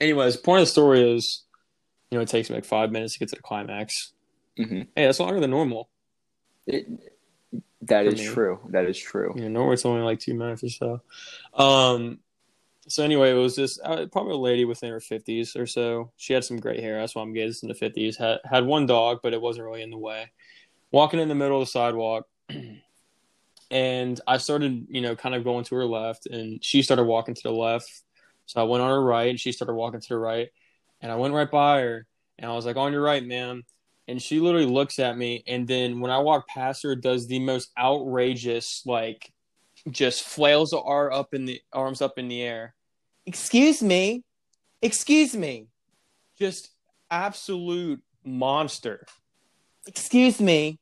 anyways 0.00 0.36
point 0.36 0.60
of 0.60 0.66
the 0.66 0.70
story 0.70 1.16
is 1.16 1.44
you 2.10 2.18
know 2.18 2.22
it 2.22 2.28
takes 2.28 2.50
me 2.50 2.56
like 2.56 2.66
five 2.66 2.92
minutes 2.92 3.14
to 3.14 3.18
get 3.18 3.28
to 3.30 3.36
the 3.36 3.42
climax 3.42 4.12
hmm 4.58 4.82
Hey, 4.94 5.06
that's 5.06 5.18
longer 5.18 5.40
than 5.40 5.50
normal. 5.50 5.88
It, 6.66 6.86
that 7.82 8.06
is 8.06 8.20
me. 8.20 8.26
true. 8.26 8.60
That 8.70 8.86
is 8.86 8.98
true. 8.98 9.32
You 9.34 9.42
know, 9.42 9.48
normally 9.48 9.74
it's 9.74 9.84
only 9.84 10.02
like 10.02 10.20
two 10.20 10.34
minutes 10.34 10.64
or 10.64 10.68
so. 10.68 11.00
Um, 11.52 12.20
so 12.88 13.02
anyway, 13.02 13.30
it 13.30 13.34
was 13.34 13.56
this 13.56 13.78
uh, 13.82 14.06
probably 14.12 14.34
a 14.34 14.38
lady 14.38 14.64
within 14.64 14.90
her 14.90 15.00
fifties 15.00 15.56
or 15.56 15.66
so. 15.66 16.12
She 16.16 16.32
had 16.32 16.44
some 16.44 16.58
great 16.58 16.80
hair. 16.80 16.98
That's 16.98 17.14
why 17.14 17.22
I'm 17.22 17.32
guessing 17.32 17.68
in 17.68 17.72
the 17.72 17.78
fifties. 17.78 18.16
Had 18.16 18.40
had 18.44 18.66
one 18.66 18.86
dog, 18.86 19.20
but 19.22 19.32
it 19.32 19.40
wasn't 19.40 19.66
really 19.66 19.82
in 19.82 19.90
the 19.90 19.98
way. 19.98 20.30
Walking 20.90 21.20
in 21.20 21.28
the 21.28 21.34
middle 21.34 21.60
of 21.60 21.66
the 21.66 21.70
sidewalk, 21.70 22.26
and 23.70 24.20
I 24.26 24.36
started, 24.36 24.86
you 24.88 25.00
know, 25.00 25.16
kind 25.16 25.34
of 25.34 25.44
going 25.44 25.64
to 25.64 25.74
her 25.76 25.86
left, 25.86 26.26
and 26.26 26.62
she 26.64 26.82
started 26.82 27.04
walking 27.04 27.34
to 27.34 27.42
the 27.42 27.52
left. 27.52 27.90
So 28.46 28.60
I 28.60 28.64
went 28.64 28.82
on 28.82 28.90
her 28.90 29.02
right, 29.02 29.30
and 29.30 29.40
she 29.40 29.52
started 29.52 29.74
walking 29.74 30.00
to 30.00 30.08
the 30.08 30.18
right, 30.18 30.48
and 31.00 31.10
I 31.10 31.16
went 31.16 31.34
right 31.34 31.50
by 31.50 31.80
her, 31.80 32.06
and 32.38 32.50
I 32.50 32.54
was 32.54 32.66
like, 32.66 32.76
"On 32.76 32.92
your 32.92 33.02
right, 33.02 33.24
ma'am." 33.24 33.64
And 34.06 34.20
she 34.20 34.38
literally 34.38 34.66
looks 34.66 34.98
at 34.98 35.16
me, 35.16 35.42
and 35.46 35.66
then 35.66 36.00
when 36.00 36.10
I 36.10 36.18
walk 36.18 36.46
past 36.46 36.82
her, 36.82 36.94
does 36.94 37.26
the 37.26 37.38
most 37.38 37.70
outrageous, 37.78 38.82
like, 38.84 39.32
just 39.90 40.22
flails 40.22 40.70
the 40.70 40.80
arm 40.80 41.12
up 41.12 41.34
in 41.34 41.44
the 41.44 41.60
arms 41.72 42.00
up 42.02 42.18
in 42.18 42.28
the 42.28 42.42
air. 42.42 42.74
Excuse 43.26 43.82
me, 43.82 44.22
excuse 44.82 45.34
me, 45.34 45.66
just 46.38 46.70
absolute 47.10 48.02
monster. 48.24 49.06
Excuse 49.86 50.40
me. 50.40 50.78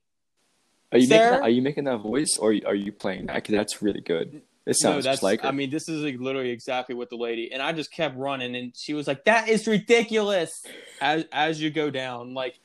Are 0.92 0.98
you 0.98 1.08
making 1.08 1.30
that, 1.30 1.42
are 1.42 1.48
you 1.50 1.62
making 1.62 1.84
that 1.84 1.98
voice 1.98 2.36
or 2.38 2.50
are 2.66 2.74
you 2.74 2.92
playing 2.92 3.26
that? 3.26 3.44
'Cause 3.44 3.52
that's 3.52 3.82
really 3.82 4.00
good. 4.00 4.42
It 4.64 4.74
sounds 4.74 5.04
no, 5.04 5.10
that's. 5.10 5.16
just 5.16 5.22
like 5.22 5.40
her. 5.40 5.48
I 5.48 5.50
mean, 5.50 5.70
this 5.70 5.88
is 5.88 6.02
like 6.02 6.20
literally 6.20 6.50
exactly 6.50 6.94
what 6.94 7.10
the 7.10 7.16
lady. 7.16 7.52
And 7.52 7.60
I 7.60 7.72
just 7.72 7.90
kept 7.90 8.16
running, 8.16 8.54
and 8.54 8.72
she 8.76 8.94
was 8.94 9.08
like, 9.08 9.24
"That 9.24 9.48
is 9.48 9.66
ridiculous." 9.66 10.64
As 11.00 11.24
as 11.32 11.60
you 11.60 11.70
go 11.70 11.90
down, 11.90 12.34
like, 12.34 12.58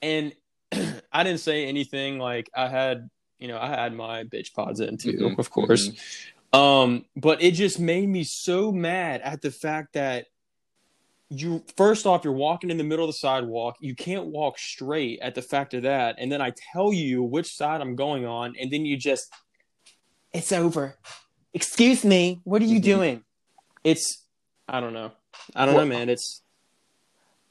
and 0.00 0.32
I 1.12 1.24
didn't 1.24 1.40
say 1.40 1.66
anything. 1.66 2.18
Like 2.18 2.48
I 2.54 2.68
had, 2.68 3.10
you 3.38 3.48
know, 3.48 3.58
I 3.58 3.68
had 3.68 3.94
my 3.94 4.24
bitch 4.24 4.52
pods 4.54 4.80
in 4.80 4.96
too, 4.96 5.12
Mhm, 5.12 5.38
of 5.38 5.50
course. 5.50 5.90
Um, 6.52 7.04
but 7.16 7.42
it 7.42 7.52
just 7.52 7.78
made 7.78 8.08
me 8.08 8.24
so 8.24 8.72
mad 8.72 9.20
at 9.22 9.42
the 9.42 9.50
fact 9.50 9.92
that 9.94 10.26
you 11.30 11.62
first 11.76 12.06
off 12.06 12.24
you're 12.24 12.32
walking 12.32 12.70
in 12.70 12.78
the 12.78 12.84
middle 12.84 13.04
of 13.04 13.10
the 13.10 13.18
sidewalk 13.18 13.76
you 13.80 13.94
can't 13.94 14.28
walk 14.28 14.58
straight 14.58 15.18
at 15.20 15.34
the 15.34 15.42
fact 15.42 15.74
of 15.74 15.82
that 15.82 16.14
and 16.18 16.32
then 16.32 16.40
i 16.40 16.50
tell 16.72 16.90
you 16.90 17.22
which 17.22 17.54
side 17.54 17.82
i'm 17.82 17.94
going 17.94 18.24
on 18.24 18.54
and 18.58 18.70
then 18.70 18.86
you 18.86 18.96
just 18.96 19.30
it's 20.32 20.52
over 20.52 20.96
excuse 21.52 22.02
me 22.02 22.40
what 22.44 22.62
are 22.62 22.64
you 22.64 22.80
Mhm. 22.80 22.82
doing 22.82 23.24
it's 23.84 24.24
i 24.66 24.80
don't 24.80 24.94
know 24.94 25.12
i 25.54 25.66
don't 25.66 25.74
Well- 25.74 25.84
know 25.84 25.94
man 25.98 26.08
it's 26.08 26.40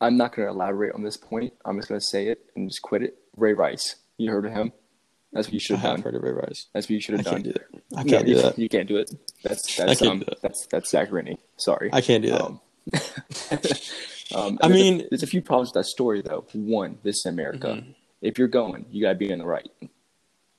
I'm 0.02 0.18
not 0.18 0.36
going 0.36 0.48
to 0.48 0.52
elaborate 0.54 0.94
on 0.94 1.04
this 1.04 1.18
point. 1.18 1.54
I'm 1.66 1.76
just 1.78 1.88
going 1.90 2.00
to 2.00 2.06
say 2.06 2.28
it 2.28 2.46
and 2.56 2.70
just 2.70 2.84
quit 2.84 3.02
it. 3.02 3.18
Ray 3.36 3.54
Rice. 3.54 3.96
You 4.18 4.30
heard 4.30 4.46
of 4.46 4.54
him? 4.54 4.72
That's 5.38 5.48
what 5.48 5.54
you 5.54 5.60
should 5.60 5.76
i 5.78 5.80
have 5.80 5.90
have 5.92 5.96
done. 6.04 6.04
heard 6.04 6.16
of 6.16 6.24
Ray 6.24 6.32
Rice. 6.32 6.68
That's 6.74 6.86
what 6.88 6.92
you 6.92 7.00
should 7.02 7.16
i 7.16 7.18
have 7.20 7.26
done. 7.26 7.34
can't 7.36 7.44
do 7.46 7.54
that 7.54 7.98
i 7.98 8.04
No, 8.04 8.10
can't 8.12 8.26
do 8.26 8.32
you, 8.32 8.42
that 8.42 8.60
You 8.60 8.70
can't 8.70 8.88
do 8.88 8.98
it. 8.98 9.12
That's 9.44 9.76
that's 9.78 10.00
can't 10.00 10.12
um 10.12 10.20
do 10.20 10.26
that. 10.26 10.42
that's 10.42 10.68
that's 10.68 10.90
Zach 10.90 11.12
Rennie. 11.12 11.38
Sorry. 11.58 11.90
i 11.94 12.02
can't 12.02 12.24
do 12.24 12.32
that 12.32 12.42
Um, 12.42 12.60
um, 14.36 14.60
I 14.62 14.68
there's 14.68 14.82
a- 14.82 14.84
mean- 14.84 15.08
there's 15.10 15.24
a 15.24 15.28
few 15.28 15.42
problems 15.42 15.70
with 15.70 15.76
that 15.76 15.86
story 15.86 16.22
though. 16.22 16.46
One, 16.54 16.98
this 17.04 17.18
is 17.18 17.26
America. 17.26 17.68
Mhm. 17.68 17.96
If 18.22 18.38
you're 18.40 18.48
going, 18.48 18.86
you 18.92 19.02
gotta 19.02 19.16
be 19.18 19.32
on 19.32 19.40
the 19.40 19.46
right. 19.46 19.70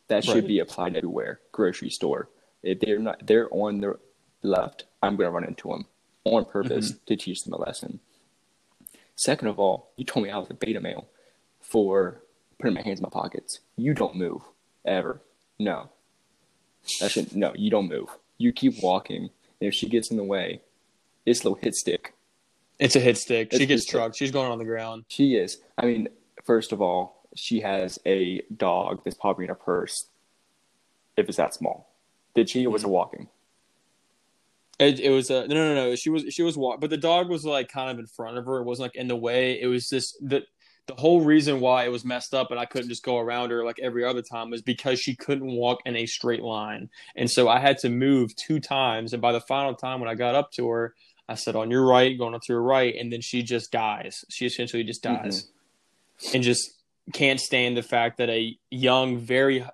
That 0.09 0.25
should 0.25 0.35
Right. 0.37 0.47
be 0.47 0.59
applied 0.61 0.97
everywhere. 0.97 1.41
Grocery 1.53 1.91
store. 1.91 2.29
If 2.63 2.81
they're 2.81 2.99
not, 2.99 3.27
they're 3.27 3.49
on 3.53 3.81
the 3.81 3.99
left. 4.43 4.85
I'm 5.03 5.17
gonna 5.17 5.31
run 5.31 5.45
into 5.45 5.69
them 5.69 5.87
on 6.25 6.45
purpose 6.45 6.93
Mm-hmm. 6.93 7.05
to 7.07 7.17
teach 7.17 7.43
them 7.45 7.53
a 7.53 7.59
lesson. 7.59 8.01
Second 9.17 9.49
of 9.49 9.59
all, 9.59 9.91
you 9.97 10.05
told 10.05 10.25
me 10.25 10.31
I 10.31 10.39
was 10.39 10.49
a 10.51 10.55
beta 10.55 10.81
male 10.81 11.09
for 11.61 12.21
putting 12.59 12.75
my 12.75 12.83
hands 12.83 13.01
in 13.01 13.03
my 13.03 13.09
pockets. 13.11 13.61
You 13.77 13.93
don't 13.95 14.15
move 14.17 14.43
ever. 14.85 15.20
No. 15.58 15.91
that's 17.01 17.13
should 17.13 17.35
no. 17.35 17.53
You 17.55 17.70
don't 17.70 17.89
move. 17.89 18.08
You 18.39 18.53
keep 18.53 18.82
walking. 18.82 19.31
And 19.61 19.69
if 19.69 19.75
she 19.75 19.89
gets 19.89 20.11
in 20.11 20.17
the 20.17 20.25
way, 20.25 20.61
it's 21.27 21.41
a 21.41 21.44
little 21.44 21.58
hit 21.61 21.75
stick. 21.75 22.15
it's 22.79 22.94
a 22.97 23.01
hit 23.01 23.17
stick 23.19 23.53
she 23.53 23.67
gets 23.67 23.82
stick. 23.82 23.93
trucked 23.93 24.17
she's 24.17 24.31
going 24.31 24.51
on 24.51 24.58
the 24.58 24.65
ground 24.65 25.05
She 25.08 25.35
is. 25.35 25.58
I 25.77 25.87
mean, 25.87 26.08
first 26.44 26.73
of 26.73 26.81
all, 26.81 27.25
she 27.35 27.61
has 27.61 27.99
a 28.06 28.43
dog 28.56 29.03
that's 29.05 29.17
probably 29.17 29.44
in 29.44 29.49
her 29.49 29.55
purse. 29.55 30.08
If 31.17 31.29
it's 31.29 31.37
that 31.37 31.55
small, 31.55 31.93
did 32.35 32.49
she 32.49 32.65
or 32.67 32.70
was 32.70 32.85
it 32.85 32.89
walking? 32.89 33.29
It, 34.79 35.01
it 35.01 35.11
was 35.11 35.31
a 35.31 35.49
no, 35.49 35.55
no, 35.55 35.75
no. 35.75 35.97
She 35.97 36.08
was 36.08 36.25
she 36.31 36.43
was 36.43 36.56
walk, 36.56 36.81
but 36.81 36.91
the 36.91 36.97
dog 36.97 37.29
was 37.29 37.44
like 37.44 37.69
kind 37.69 37.91
of 37.91 37.99
in 37.99 38.06
front 38.06 38.39
of 38.39 38.44
her. 38.47 38.58
It 38.58 38.65
wasn't 38.65 38.85
like 38.85 38.94
in 38.94 39.08
the 39.08 39.17
way. 39.17 39.61
It 39.61 39.67
was 39.67 39.89
just 39.89 40.17
the 40.20 40.43
the 40.89 40.95
whole 40.95 41.21
reason 41.21 41.61
why 41.61 41.85
it 41.85 41.93
was 41.93 42.05
messed 42.05 42.35
up 42.35 42.51
and 42.51 42.59
I 42.59 42.65
couldn't 42.65 42.89
just 42.89 43.03
go 43.03 43.19
around 43.19 43.51
her 43.51 43.65
like 43.65 43.79
every 43.79 44.05
other 44.05 44.23
time 44.23 44.51
was 44.51 44.63
because 44.63 44.99
she 44.99 45.15
couldn't 45.15 45.47
walk 45.47 45.81
in 45.85 45.95
a 45.95 46.07
straight 46.07 46.43
line, 46.43 46.89
and 47.15 47.31
so 47.31 47.49
I 47.49 47.61
had 47.61 47.79
to 47.79 47.91
move 47.91 48.35
two 48.35 48.59
times. 48.59 49.13
And 49.13 49.23
by 49.23 49.33
the 49.33 49.41
final 49.41 49.75
time 49.75 50.01
when 50.01 50.09
I 50.09 50.15
got 50.15 50.35
up 50.35 50.51
to 50.53 50.69
her, 50.71 50.95
I 51.29 51.35
said, 51.35 51.55
"On 51.55 51.71
your 51.71 51.87
right, 51.87 52.19
going 52.19 52.35
up 52.35 52.43
to 52.43 52.55
her 52.55 52.63
right," 52.63 52.95
and 52.97 53.13
then 53.13 53.21
she 53.21 53.43
just 53.43 53.71
dies. 53.71 54.25
She 54.31 54.47
essentially 54.47 54.83
just 54.83 55.03
mm-hmm. 55.05 55.25
dies, 55.25 55.49
and 56.33 56.43
just 56.43 56.73
can't 57.13 57.39
stand 57.39 57.77
the 57.77 57.83
fact 57.83 58.19
that 58.19 58.31
a 58.31 58.59
young, 58.71 59.19
very 59.19 59.65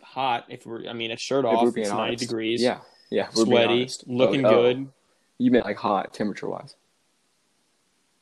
hot, 0.00 0.46
if 0.48 0.64
we're 0.64 0.88
I 0.88 0.92
mean, 0.92 1.10
a 1.10 1.16
shirt 1.16 1.44
off, 1.44 1.76
it's 1.76 1.88
ninety 1.88 1.90
honest. 1.90 2.20
degrees, 2.20 2.62
Yeah, 2.62 2.78
yeah. 3.10 3.28
Sweaty, 3.30 3.90
looking 4.06 4.44
Oh, 4.44 4.48
oh, 4.48 4.62
good. 4.62 4.88
You 5.38 5.50
meant 5.50 5.66
like 5.66 5.76
hot 5.76 6.14
temperature 6.14 6.48
wise. 6.48 6.76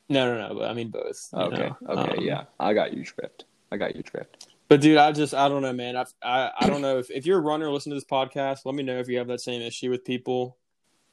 No, 0.09 0.35
no, 0.37 0.49
no. 0.49 0.55
But 0.55 0.71
I 0.71 0.75
mean 0.75 0.89
both. 0.89 1.29
Okay, 1.33 1.57
know. 1.57 1.77
okay, 1.89 2.19
Um, 2.19 2.25
yeah. 2.25 2.45
I 2.61 2.75
got 2.75 2.93
you 2.93 3.05
drift. 3.05 3.45
I 3.73 3.77
got 3.77 3.97
you 3.97 4.03
drift. 4.03 4.49
But 4.69 4.81
dude, 4.81 4.97
I 4.99 5.13
just 5.13 5.35
I 5.35 5.49
don't 5.49 5.63
know, 5.63 5.73
man. 5.73 5.97
I 5.97 6.05
I, 6.23 6.51
I 6.61 6.67
don't 6.69 6.83
know 6.83 6.99
if 6.99 7.11
if 7.11 7.27
you're 7.27 7.39
a 7.39 7.43
runner, 7.43 7.71
listen 7.71 7.91
to 7.91 7.97
this 7.97 8.05
podcast. 8.05 8.61
Let 8.65 8.75
me 8.75 8.83
know 8.83 8.99
if 8.99 9.09
you 9.09 9.19
have 9.19 9.29
that 9.29 9.41
same 9.41 9.63
issue 9.63 9.91
with 9.91 10.05
people. 10.05 10.57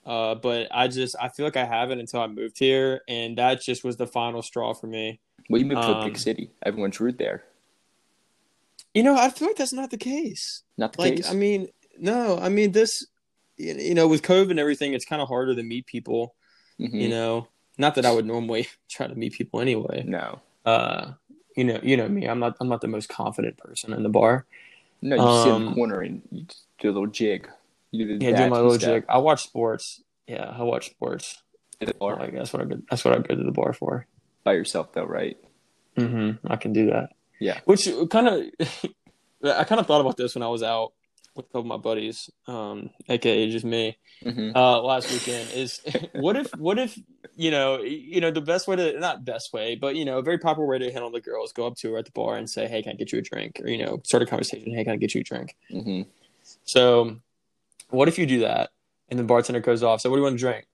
Uh, 0.06 0.36
but 0.36 0.68
I 0.72 0.88
just 0.88 1.16
I 1.22 1.30
feel 1.30 1.46
like 1.46 1.58
I 1.58 1.66
haven't 1.66 2.00
until 2.00 2.22
I 2.22 2.28
moved 2.28 2.58
here, 2.58 3.02
and 3.08 3.38
that 3.38 3.62
just 3.62 3.84
was 3.84 3.98
the 3.98 4.08
final 4.08 4.42
straw 4.42 4.74
for 4.74 4.88
me. 4.88 5.20
Well, 5.50 5.60
you 5.62 5.68
moved 5.68 5.82
to 5.82 5.88
a 5.90 5.96
Um, 6.00 6.06
big 6.08 6.18
city. 6.18 6.52
Everyone's 6.66 7.00
rude 7.00 7.18
there. 7.18 7.44
You 8.94 9.04
know, 9.04 9.16
I 9.16 9.30
feel 9.30 9.48
like 9.48 9.58
that's 9.58 9.74
not 9.74 9.90
the 9.92 9.98
case. 9.98 10.64
Not 10.78 10.94
the 10.94 11.02
Like, 11.02 11.16
case. 11.18 11.30
I 11.30 11.34
mean, 11.34 11.68
no, 11.98 12.38
I 12.40 12.50
mean 12.50 12.72
this. 12.72 13.06
You 13.58 13.94
know, 13.94 14.08
with 14.08 14.24
COVID 14.24 14.50
and 14.50 14.60
everything, 14.60 14.94
it's 14.94 15.06
kind 15.06 15.22
of 15.22 15.28
harder 15.28 15.54
to 15.56 15.62
meet 15.64 15.86
people. 15.86 16.36
Mhm. 16.80 16.94
You 17.00 17.10
know, 17.10 17.48
not 17.82 17.96
that 17.96 18.06
I 18.06 18.12
would 18.12 18.26
normally 18.26 18.68
try 18.90 19.08
to 19.08 19.16
meet 19.16 19.34
people 19.34 19.60
anyway. 19.60 20.04
No, 20.08 20.40
Uh, 20.66 21.14
you 21.58 21.66
know, 21.66 21.80
you 21.84 21.98
know 21.98 22.08
me. 22.08 22.26
I'm 22.28 22.40
not. 22.40 22.56
I'm 22.62 22.70
not 22.70 22.80
the 22.82 22.88
most 22.88 23.10
confident 23.10 23.58
person 23.58 23.92
in 23.94 24.04
the 24.04 24.10
bar. 24.10 24.46
no. 25.02 25.16
You 25.16 25.44
sit 25.44 25.50
in 25.50 25.56
Um, 25.56 25.66
the 25.66 25.74
corner 25.74 26.00
and 26.02 26.22
you 26.32 26.46
do 26.80 26.88
a 26.90 26.94
little 26.96 27.08
jig. 27.08 27.50
You 27.92 28.06
do 28.08 28.18
the 28.20 28.26
Yeah, 28.26 28.44
do 28.46 28.50
my 28.50 28.56
little 28.58 28.80
step 28.80 29.02
jig. 29.02 29.06
I 29.10 29.18
watch 29.18 29.44
sports. 29.44 30.02
Yeah, 30.28 30.46
I 30.58 30.64
watch 30.64 30.92
sports. 30.92 31.42
at 31.82 31.88
the 31.88 31.94
bar 31.96 32.16
Like 32.16 32.34
that's 32.34 32.54
what 32.54 32.62
I 32.62 32.66
go, 32.66 32.78
that's 32.90 33.04
what 33.04 33.14
I 33.14 33.18
go 33.20 33.36
to 33.36 33.44
the 33.44 33.52
bar 33.52 33.74
for. 33.74 34.06
by 34.46 34.54
yourself 34.54 34.94
though, 34.94 35.04
right? 35.20 35.38
Mm-hmm. 35.98 36.48
I 36.48 36.56
can 36.56 36.72
do 36.74 36.86
that. 36.92 37.10
Yeah. 37.40 37.60
Which 37.66 37.90
kind 38.10 38.28
of, 38.30 38.36
I 39.44 39.64
kind 39.66 39.82
of 39.82 39.88
thought 39.88 40.00
about 40.02 40.16
this 40.16 40.36
when 40.36 40.44
I 40.44 40.48
was 40.48 40.64
out 40.64 40.94
with 41.36 41.46
a 41.46 41.50
couple 41.50 41.62
of 41.62 41.66
my 41.68 41.78
buddies, 41.78 42.30
um, 42.48 42.90
aka 43.10 43.50
just 43.50 43.66
me, 43.66 43.98
Mm-hmm. 44.24 44.56
uh, 44.56 44.80
last 44.82 45.12
weekend. 45.12 45.50
Is 45.52 45.82
what 46.14 46.36
if, 46.36 46.52
what 46.58 46.78
if, 46.78 46.98
you 47.36 47.50
know, 47.50 47.82
you 47.82 48.22
know, 48.22 48.30
the 48.30 48.42
best 48.42 48.68
way 48.68 48.76
to 48.76 49.00
not 49.00 49.26
best 49.26 49.52
way, 49.54 49.76
but 49.76 49.96
you 49.96 50.06
know, 50.06 50.20
a 50.20 50.22
very 50.22 50.38
popular 50.38 50.68
way 50.68 50.78
to 50.78 50.92
handle 50.92 51.10
the 51.10 51.22
girl 51.22 51.44
is 51.44 51.52
go 51.52 51.66
up 51.66 51.76
to 51.78 51.92
her 51.94 51.98
at 51.98 52.06
the 52.06 52.12
bar 52.12 52.36
and 52.36 52.48
say, 52.50 52.68
"Hey, 52.68 52.84
can 52.84 52.92
I 52.92 52.96
get 52.96 53.12
you 53.12 53.20
a 53.20 53.22
drink?" 53.22 53.60
Or 53.64 53.68
you 53.70 53.84
know, 53.84 54.00
start 54.04 54.22
a 54.22 54.26
conversation. 54.28 54.74
Hey, 54.76 54.84
can 54.84 54.94
I 54.94 54.98
get 54.98 55.16
you 55.16 55.22
a 55.22 55.24
drink? 55.24 55.56
Mm-hmm. 55.72 56.02
So, 56.66 57.18
what 57.90 58.08
if 58.08 58.20
you 58.20 58.26
do 58.26 58.40
that 58.42 58.70
and 59.10 59.18
the 59.20 59.24
bartender 59.24 59.60
goes 59.62 59.82
off? 59.84 60.02
So, 60.02 60.10
what 60.10 60.18
do 60.18 60.20
you 60.20 60.24
want 60.26 60.36
to 60.38 60.40
drink? 60.40 60.68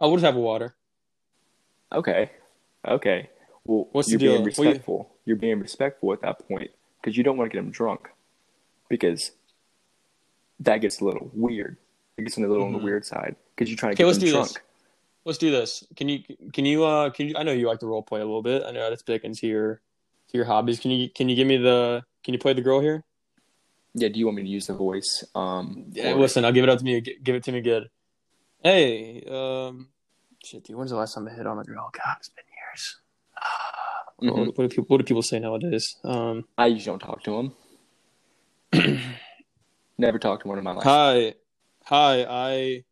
Oh, 0.00 0.08
we'll 0.08 0.16
just 0.18 0.24
have 0.26 0.36
a 0.36 0.40
water. 0.40 0.74
Okay. 1.92 2.30
Okay. 2.86 3.30
Well, 3.64 3.88
What's 3.92 4.08
the 4.08 4.12
you're 4.12 4.18
being 4.20 4.32
What 4.44 4.56
you- 4.58 4.64
respectful. 4.64 5.10
You're 5.24 5.36
being 5.36 5.58
respectful 5.60 6.12
at 6.12 6.20
that 6.22 6.46
point 6.46 6.70
because 7.00 7.16
you 7.16 7.24
don't 7.24 7.36
want 7.36 7.50
to 7.50 7.56
get 7.56 7.64
him 7.64 7.70
drunk 7.72 8.08
because 8.88 9.32
that 10.60 10.78
gets 10.78 11.00
a 11.00 11.04
little 11.04 11.30
weird. 11.34 11.76
It 12.16 12.22
gets 12.22 12.36
a 12.38 12.40
little 12.40 12.64
on 12.64 12.72
the 12.72 12.78
Mhm. 12.78 12.84
weird 12.84 13.04
side 13.04 13.36
because 13.54 13.68
you're 13.70 13.76
trying 13.76 13.90
to 13.90 13.94
Okay, 13.94 14.02
get 14.04 14.06
let's 14.06 14.18
them 14.18 14.26
do 14.26 14.32
drunk. 14.32 14.48
this. 14.48 14.58
Let's 15.24 15.38
do 15.38 15.50
this. 15.50 15.84
Can 15.96 16.08
you 16.08 16.20
can 16.52 16.64
you 16.64 16.84
uh 16.84 17.10
can 17.10 17.28
you 17.28 17.34
I 17.36 17.42
know 17.42 17.52
you 17.52 17.66
like 17.66 17.80
to 17.80 17.86
role 17.86 18.02
play 18.02 18.20
a 18.20 18.24
little 18.24 18.42
bit. 18.42 18.62
I 18.64 18.70
know 18.70 18.88
that's 18.88 19.02
big 19.02 19.24
into 19.24 19.46
your 19.46 19.80
to 20.28 20.36
your 20.38 20.46
hobbies. 20.46 20.80
Can 20.80 20.90
you 20.92 21.10
can 21.10 21.28
you 21.28 21.36
give 21.36 21.46
me 21.46 21.56
the 21.56 22.04
can 22.24 22.32
you 22.32 22.38
play 22.40 22.52
the 22.54 22.62
girl 22.62 22.80
here? 22.80 23.04
Yeah. 23.94 24.08
Do 24.08 24.18
you 24.18 24.26
want 24.26 24.36
me 24.36 24.42
to 24.44 24.48
use 24.48 24.66
the 24.68 24.74
voice? 24.74 25.24
Um. 25.34 25.86
Yeah, 25.92 26.12
or- 26.12 26.20
listen, 26.20 26.44
I'll 26.44 26.52
give 26.52 26.64
it 26.64 26.70
up 26.70 26.78
to 26.78 26.84
me. 26.84 27.00
Give 27.00 27.34
it 27.34 27.42
to 27.44 27.52
me 27.52 27.60
good. 27.60 27.90
Hey, 28.62 29.22
um, 29.28 29.88
shit, 30.44 30.64
dude. 30.64 30.76
When's 30.76 30.90
the 30.90 30.96
last 30.96 31.14
time 31.14 31.28
I 31.28 31.32
hit 31.32 31.46
on 31.46 31.58
a 31.58 31.64
girl? 31.64 31.90
God, 31.92 32.16
it's 32.18 32.28
been 32.30 32.44
years. 32.48 32.96
Mhm. 34.22 34.46
What, 34.46 34.56
do 34.56 34.68
people 34.68 34.84
What 34.88 34.98
do 34.98 35.04
people 35.04 35.22
say 35.22 35.38
nowadays? 35.38 35.96
Um, 36.04 36.46
I 36.56 36.66
usually 36.68 36.84
don't 36.98 37.00
talk 37.06 37.22
to 37.24 37.34
him. 37.34 37.52
Never 39.98 40.18
talked 40.18 40.42
to 40.42 40.48
one 40.48 40.58
in 40.58 40.64
my 40.64 40.72
life. 40.72 40.84
hi, 40.84 41.34
hi. 41.84 42.26
I 42.28 42.84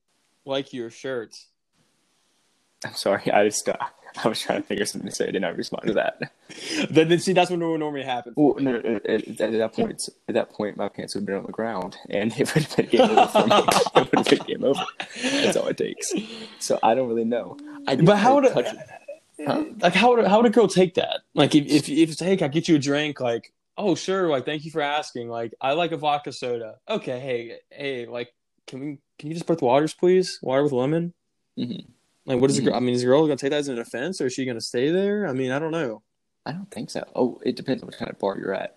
like 0.44 0.72
your 0.72 0.90
shirt. 0.90 1.36
I'm 2.84 2.94
sorry. 2.94 3.30
I 3.30 3.44
just 3.46 3.68
uh, 3.68 3.74
I 4.24 4.28
was 4.28 4.40
trying 4.40 4.62
to 4.62 4.66
figure 4.68 4.84
something 4.86 5.08
to 5.08 5.14
say. 5.14 5.28
I 5.28 5.30
did 5.30 5.42
not 5.42 5.56
respond 5.56 5.86
to 5.88 5.94
that. 5.94 6.18
Then, 6.90 7.08
then 7.08 7.18
see, 7.18 7.32
that's 7.32 7.50
what 7.50 7.58
normally 7.58 8.02
happens. 8.02 8.36
Well, 8.36 8.54
no, 8.60 8.76
at, 8.76 9.06
at 9.06 9.38
that 9.38 9.72
point, 9.72 10.08
at 10.28 10.34
that 10.34 10.50
point, 10.50 10.76
my 10.76 10.88
pants 10.88 11.14
would 11.14 11.22
have 11.22 11.26
been 11.26 11.36
on 11.36 11.46
the 11.46 11.52
ground, 11.52 11.96
and 12.10 12.30
it 12.38 12.54
would 12.54 12.64
have 12.64 12.76
been 12.76 12.86
game 12.86 13.00
over 13.00 13.26
for 13.26 13.46
me. 13.46 13.56
it 13.96 14.12
would 14.12 14.18
have 14.18 14.24
been 14.26 14.46
game 14.46 14.64
over. 14.64 14.84
That's 15.22 15.56
all 15.56 15.66
it 15.68 15.78
takes. 15.78 16.12
So 16.60 16.78
I 16.82 16.94
don't 16.94 17.08
really 17.08 17.24
know. 17.24 17.56
I 17.88 17.96
But 17.96 18.18
how 18.18 18.34
would 18.36 18.52
touch- 18.52 18.76
Huh? 19.44 19.64
like 19.80 19.94
how 19.94 20.14
would 20.14 20.26
how 20.26 20.36
would 20.36 20.46
a 20.46 20.50
girl 20.50 20.68
take 20.68 20.94
that? 20.94 21.20
Like 21.34 21.54
if 21.54 21.66
if 21.66 21.88
if 21.88 22.10
it's 22.12 22.20
hey, 22.20 22.36
can 22.36 22.44
I 22.44 22.48
get 22.48 22.68
you 22.68 22.76
a 22.76 22.78
drink? 22.78 23.18
Like 23.20 23.52
oh 23.76 23.94
sure, 23.94 24.28
like 24.28 24.44
thank 24.44 24.64
you 24.64 24.70
for 24.70 24.80
asking. 24.80 25.28
Like 25.28 25.54
I 25.60 25.72
like 25.72 25.92
a 25.92 25.96
vodka 25.96 26.32
soda. 26.32 26.76
Okay, 26.88 27.20
hey 27.20 27.58
hey, 27.70 28.06
like 28.06 28.32
can 28.66 28.80
we 28.80 28.98
can 29.18 29.28
you 29.28 29.34
just 29.34 29.46
put 29.46 29.58
the 29.58 29.64
waters 29.64 29.94
please? 29.94 30.38
Water 30.42 30.62
with 30.62 30.72
lemon. 30.72 31.12
mm-hmm. 31.58 31.90
Like 32.26 32.40
what 32.40 32.50
is 32.50 32.56
the 32.56 32.62
girl? 32.62 32.74
I 32.74 32.80
mean, 32.80 32.94
is 32.94 33.02
the 33.02 33.06
girl 33.06 33.22
gonna 33.26 33.36
take 33.36 33.50
that 33.50 33.58
as 33.58 33.68
an 33.68 33.78
offense, 33.78 34.20
or 34.20 34.26
is 34.26 34.32
she 34.32 34.44
gonna 34.46 34.60
stay 34.60 34.90
there? 34.90 35.26
I 35.26 35.32
mean, 35.32 35.50
I 35.50 35.58
don't 35.58 35.72
know. 35.72 36.02
I 36.46 36.52
don't 36.52 36.70
think 36.70 36.90
so. 36.90 37.04
Oh, 37.14 37.40
it 37.44 37.56
depends 37.56 37.82
on 37.82 37.86
what 37.88 37.98
kind 37.98 38.10
of 38.10 38.18
bar 38.18 38.38
you're 38.38 38.54
at. 38.54 38.76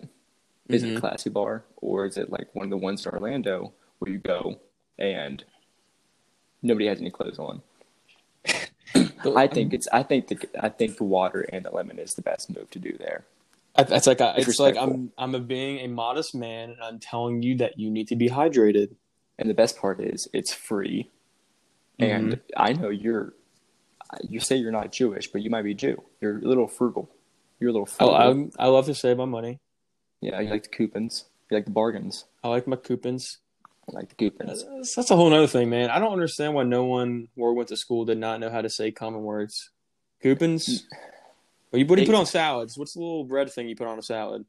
Is 0.68 0.82
it 0.82 0.88
Mhm. 0.88 0.96
a 0.98 1.00
classy 1.00 1.30
bar, 1.30 1.64
or 1.78 2.04
is 2.06 2.18
it 2.18 2.30
like 2.30 2.54
one 2.54 2.64
of 2.64 2.70
the 2.70 2.76
ones 2.76 3.04
in 3.06 3.12
Orlando 3.12 3.72
where 3.98 4.12
you 4.12 4.18
go 4.18 4.60
and 4.98 5.42
nobody 6.62 6.86
has 6.86 7.00
any 7.00 7.10
clothes 7.10 7.38
on? 7.38 7.62
I 9.36 9.46
think 9.46 9.72
it's. 9.74 9.88
I 9.92 10.02
think 10.02 10.28
the. 10.28 10.48
I 10.60 10.68
think 10.68 10.96
the 10.98 11.04
water 11.04 11.42
and 11.52 11.64
the 11.64 11.70
lemon 11.70 11.98
is 11.98 12.14
the 12.14 12.22
best 12.22 12.54
move 12.54 12.68
to 12.70 12.78
do 12.78 12.96
there. 12.98 13.24
It's 13.78 14.06
like 14.06 14.20
I, 14.20 14.34
It's 14.38 14.48
it's 14.48 14.58
like. 14.58 14.76
I'm 14.76 15.12
I'm 15.16 15.34
a 15.34 15.40
being 15.40 15.78
a 15.78 15.88
modest 15.88 16.34
man, 16.34 16.70
and 16.70 16.82
I'm 16.82 16.98
telling 16.98 17.42
you 17.42 17.56
that 17.58 17.78
you 17.78 17.90
need 17.90 18.08
to 18.08 18.16
be 18.16 18.28
hydrated. 18.28 18.96
And 19.38 19.48
the 19.48 19.54
best 19.54 19.78
part 19.78 20.00
is 20.00 20.28
it's 20.32 20.52
free. 20.52 21.10
And 21.98 22.32
Mm-hmm. 22.34 22.40
I 22.56 22.72
know 22.72 22.88
you're. 22.90 23.34
You 24.28 24.40
say 24.40 24.56
you're 24.56 24.72
not 24.72 24.90
Jewish, 24.90 25.30
but 25.30 25.42
you 25.42 25.50
might 25.50 25.62
be 25.62 25.74
Jew. 25.74 26.02
You're 26.20 26.38
a 26.38 26.42
little 26.48 26.66
frugal. 26.66 27.10
You're 27.60 27.70
a 27.70 27.72
little 27.72 27.88
Oh, 28.00 28.16
frugal. 28.16 28.50
I 28.58 28.64
I 28.64 28.68
love 28.68 28.86
to 28.86 28.94
save 28.94 29.18
my 29.18 29.26
money. 29.26 29.60
yeah, 30.20 30.40
you 30.40 30.48
like 30.50 30.62
the 30.62 30.68
coupons. 30.70 31.26
You 31.50 31.56
like 31.56 31.66
the 31.66 31.70
bargains. 31.72 32.24
I 32.42 32.48
like 32.48 32.66
my 32.66 32.76
coupons. 32.76 33.38
I 33.88 33.92
like 33.96 34.08
the 34.08 34.14
coupons. 34.16 34.64
That's, 34.64 34.94
that's 34.94 35.10
a 35.10 35.16
whole 35.16 35.32
other 35.32 35.46
thing, 35.46 35.68
man. 35.70 35.90
I 35.90 35.98
don't 35.98 36.12
understand 36.12 36.54
why 36.54 36.62
no 36.64 36.84
one 36.84 37.28
where 37.34 37.52
went 37.52 37.68
to 37.68 37.76
school 37.76 38.04
did 38.06 38.18
not 38.18 38.40
know 38.40 38.50
how 38.50 38.60
to 38.62 38.70
say 38.70 38.90
common 38.90 39.22
words. 39.22 39.70
Coupons. 40.22 40.86
What, 41.70 41.78
you, 41.80 41.86
what 41.86 41.96
do 41.96 42.02
you 42.02 42.06
put 42.06 42.14
on 42.14 42.26
salads? 42.26 42.78
What's 42.78 42.94
the 42.94 43.00
little 43.00 43.24
bread 43.24 43.50
thing 43.52 43.68
you 43.68 43.76
put 43.76 43.86
on 43.86 43.98
a 43.98 44.02
salad? 44.02 44.44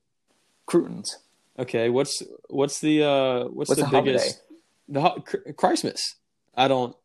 Croutons. 0.66 1.18
Okay, 1.58 1.90
what's 1.90 2.24
what's 2.50 2.80
the 2.80 3.04
uh 3.04 3.44
what's, 3.46 3.70
What's 3.70 3.82
the 3.82 3.88
a 3.88 3.90
holiday? 3.90 4.12
biggest 4.14 4.42
the 4.88 5.02
ho- 5.02 5.22
Chr- 5.26 5.52
Christmas? 5.58 6.16
I 6.56 6.68
don't. 6.68 6.96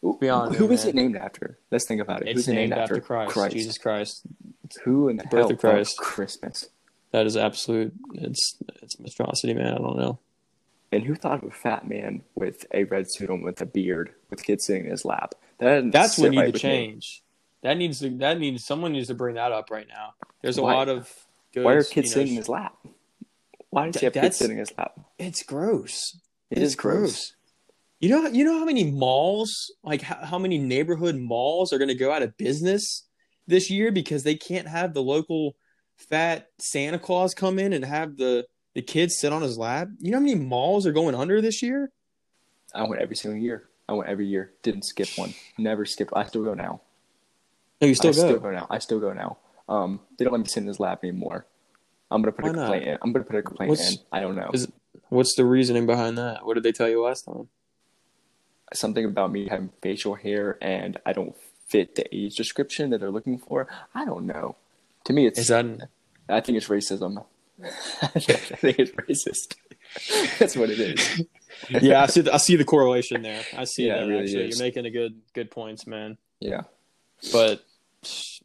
Who, 0.00 0.18
Be 0.18 0.28
honest, 0.30 0.58
who 0.58 0.70
is 0.72 0.84
man. 0.84 0.88
it 0.88 0.94
named 0.94 1.16
after? 1.16 1.58
Let's 1.70 1.86
think 1.86 2.00
about 2.00 2.22
it. 2.22 2.28
It's 2.28 2.38
Who's 2.38 2.48
it 2.48 2.54
named 2.54 2.72
after 2.72 3.00
Christ, 3.00 3.52
Jesus 3.52 3.76
Christ. 3.78 4.22
Who 4.84 5.08
in 5.08 5.16
the 5.18 5.24
birth 5.24 5.32
hell 5.40 5.50
of 5.52 5.58
Christ. 5.58 5.98
Christmas? 5.98 6.68
That 7.12 7.26
is 7.26 7.36
absolute. 7.36 7.92
It's 8.14 8.56
it's 8.82 8.98
monstrosity, 8.98 9.52
man. 9.54 9.74
I 9.74 9.78
don't 9.78 9.98
know. 9.98 10.18
And 10.90 11.04
who 11.04 11.14
thought 11.14 11.44
of 11.44 11.50
a 11.50 11.54
fat 11.54 11.86
man 11.86 12.22
with 12.34 12.66
a 12.72 12.84
red 12.84 13.10
suit 13.10 13.30
on 13.30 13.42
with 13.42 13.60
a 13.60 13.66
beard 13.66 14.12
with 14.30 14.42
kids 14.42 14.64
sitting 14.66 14.86
in 14.86 14.90
his 14.90 15.04
lap? 15.04 15.34
That 15.58 15.92
That's 15.92 16.18
when 16.18 16.34
what 16.34 16.40
right 16.40 16.46
needs 16.46 16.60
to 16.62 16.66
with 16.68 16.72
me. 16.76 16.94
That 17.62 17.76
needs 17.76 18.00
to. 18.00 18.10
That 18.18 18.38
needs 18.38 18.64
someone 18.64 18.92
needs 18.92 19.08
to 19.08 19.14
bring 19.14 19.34
that 19.34 19.52
up 19.52 19.70
right 19.70 19.86
now. 19.88 20.14
There's 20.42 20.58
a 20.58 20.62
Why- 20.62 20.74
lot 20.74 20.88
of. 20.88 21.12
Good, 21.52 21.64
Why 21.64 21.72
are 21.74 21.82
kids 21.82 21.94
you 21.96 22.02
know, 22.02 22.08
sitting 22.08 22.30
in 22.32 22.36
his 22.36 22.48
lap? 22.48 22.76
Why 23.70 23.90
does 23.90 24.00
he 24.00 24.06
have 24.06 24.12
kids 24.12 24.36
sitting 24.36 24.56
in 24.56 24.60
his 24.60 24.72
lap? 24.78 24.98
It's 25.18 25.42
gross. 25.42 26.16
It 26.48 26.58
It's 26.58 26.60
is 26.62 26.76
gross. 26.76 27.34
You 27.98 28.08
know, 28.08 28.26
you 28.28 28.44
know 28.44 28.58
how 28.58 28.64
many 28.64 28.84
malls, 28.84 29.72
like 29.82 30.00
how, 30.02 30.14
how 30.24 30.38
many 30.38 30.58
neighborhood 30.58 31.16
malls, 31.16 31.72
are 31.72 31.78
going 31.78 31.88
to 31.88 31.94
go 31.94 32.12
out 32.12 32.22
of 32.22 32.36
business 32.36 33.04
this 33.46 33.68
year 33.68 33.90
because 33.92 34.22
they 34.22 34.36
can't 34.36 34.68
have 34.68 34.94
the 34.94 35.02
local 35.02 35.56
fat 35.96 36.48
Santa 36.58 36.98
Claus 36.98 37.34
come 37.34 37.58
in 37.58 37.72
and 37.72 37.84
have 37.84 38.16
the 38.16 38.46
the 38.74 38.80
kids 38.82 39.18
sit 39.18 39.32
on 39.32 39.42
his 39.42 39.58
lap. 39.58 39.88
You 39.98 40.12
know 40.12 40.18
how 40.18 40.22
many 40.24 40.36
malls 40.36 40.86
are 40.86 40.92
going 40.92 41.14
under 41.16 41.40
this 41.40 41.62
year? 41.62 41.90
I 42.72 42.84
went 42.84 43.02
every 43.02 43.16
single 43.16 43.40
year. 43.40 43.68
I 43.88 43.92
went 43.94 44.08
every 44.08 44.26
year. 44.28 44.52
Didn't 44.62 44.84
skip 44.84 45.08
one. 45.16 45.34
Never 45.58 45.84
skipped. 45.84 46.12
I 46.14 46.24
still 46.26 46.44
go 46.44 46.54
now. 46.54 46.80
No, 47.80 47.86
you 47.88 47.94
still 47.94 48.10
I 48.10 48.14
go. 48.14 48.18
still 48.18 48.38
go 48.40 48.50
now. 48.50 48.66
I 48.70 48.78
still 48.78 49.00
go 49.00 49.12
now. 49.12 49.38
Um, 49.68 50.00
they 50.18 50.24
don't 50.24 50.32
let 50.32 50.40
me 50.40 50.46
sit 50.46 50.60
in 50.62 50.66
his 50.66 50.80
lap 50.80 51.00
anymore. 51.04 51.46
I'm 52.10 52.22
gonna 52.22 52.32
put 52.32 52.44
Why 52.44 52.50
a 52.50 52.52
not? 52.54 52.62
complaint 52.64 52.88
in. 52.88 52.98
I'm 53.02 53.12
gonna 53.12 53.24
put 53.24 53.36
a 53.36 53.42
complaint 53.42 53.70
What's- 53.70 53.92
in. 53.94 53.98
I 54.12 54.20
don't 54.20 54.36
know. 54.36 54.50
Is- 54.52 54.70
What's 55.08 55.34
the 55.34 55.44
reasoning 55.44 55.86
behind 55.86 56.18
that? 56.18 56.44
What 56.46 56.54
did 56.54 56.62
they 56.62 56.70
tell 56.72 56.88
you 56.88 57.02
last 57.02 57.24
time? 57.24 57.48
Something 58.72 59.04
about 59.04 59.32
me 59.32 59.48
having 59.48 59.70
facial 59.82 60.14
hair 60.14 60.56
and 60.60 60.98
I 61.04 61.12
don't 61.12 61.34
fit 61.66 61.96
the 61.96 62.04
age 62.14 62.36
description 62.36 62.90
that 62.90 62.98
they're 63.00 63.10
looking 63.10 63.38
for. 63.38 63.66
I 63.94 64.04
don't 64.04 64.26
know. 64.26 64.56
To 65.04 65.12
me, 65.12 65.26
it's. 65.26 65.38
Is 65.40 65.48
that 65.48 65.88
I 66.28 66.40
think 66.40 66.56
it's 66.58 66.68
racism. 66.68 67.24
I 67.62 67.66
think 68.08 68.78
it's 68.78 68.92
racist. 68.92 69.56
That's 70.38 70.54
what 70.56 70.70
it 70.70 70.78
is. 70.78 71.22
yeah? 71.82 72.02
I 72.02 72.06
see. 72.06 72.20
The, 72.20 72.34
I 72.34 72.36
see 72.36 72.54
the 72.56 72.64
correlation 72.64 73.22
there. 73.22 73.42
I 73.56 73.64
see 73.64 73.86
Yeah, 73.88 74.00
that. 74.00 74.06
really 74.06 74.22
actually, 74.22 74.48
is. 74.48 74.58
you're 74.58 74.66
making 74.66 74.86
a 74.86 74.90
good 74.90 75.20
good 75.34 75.50
points, 75.50 75.86
man. 75.88 76.16
Yeah. 76.38 76.62
But 77.32 77.64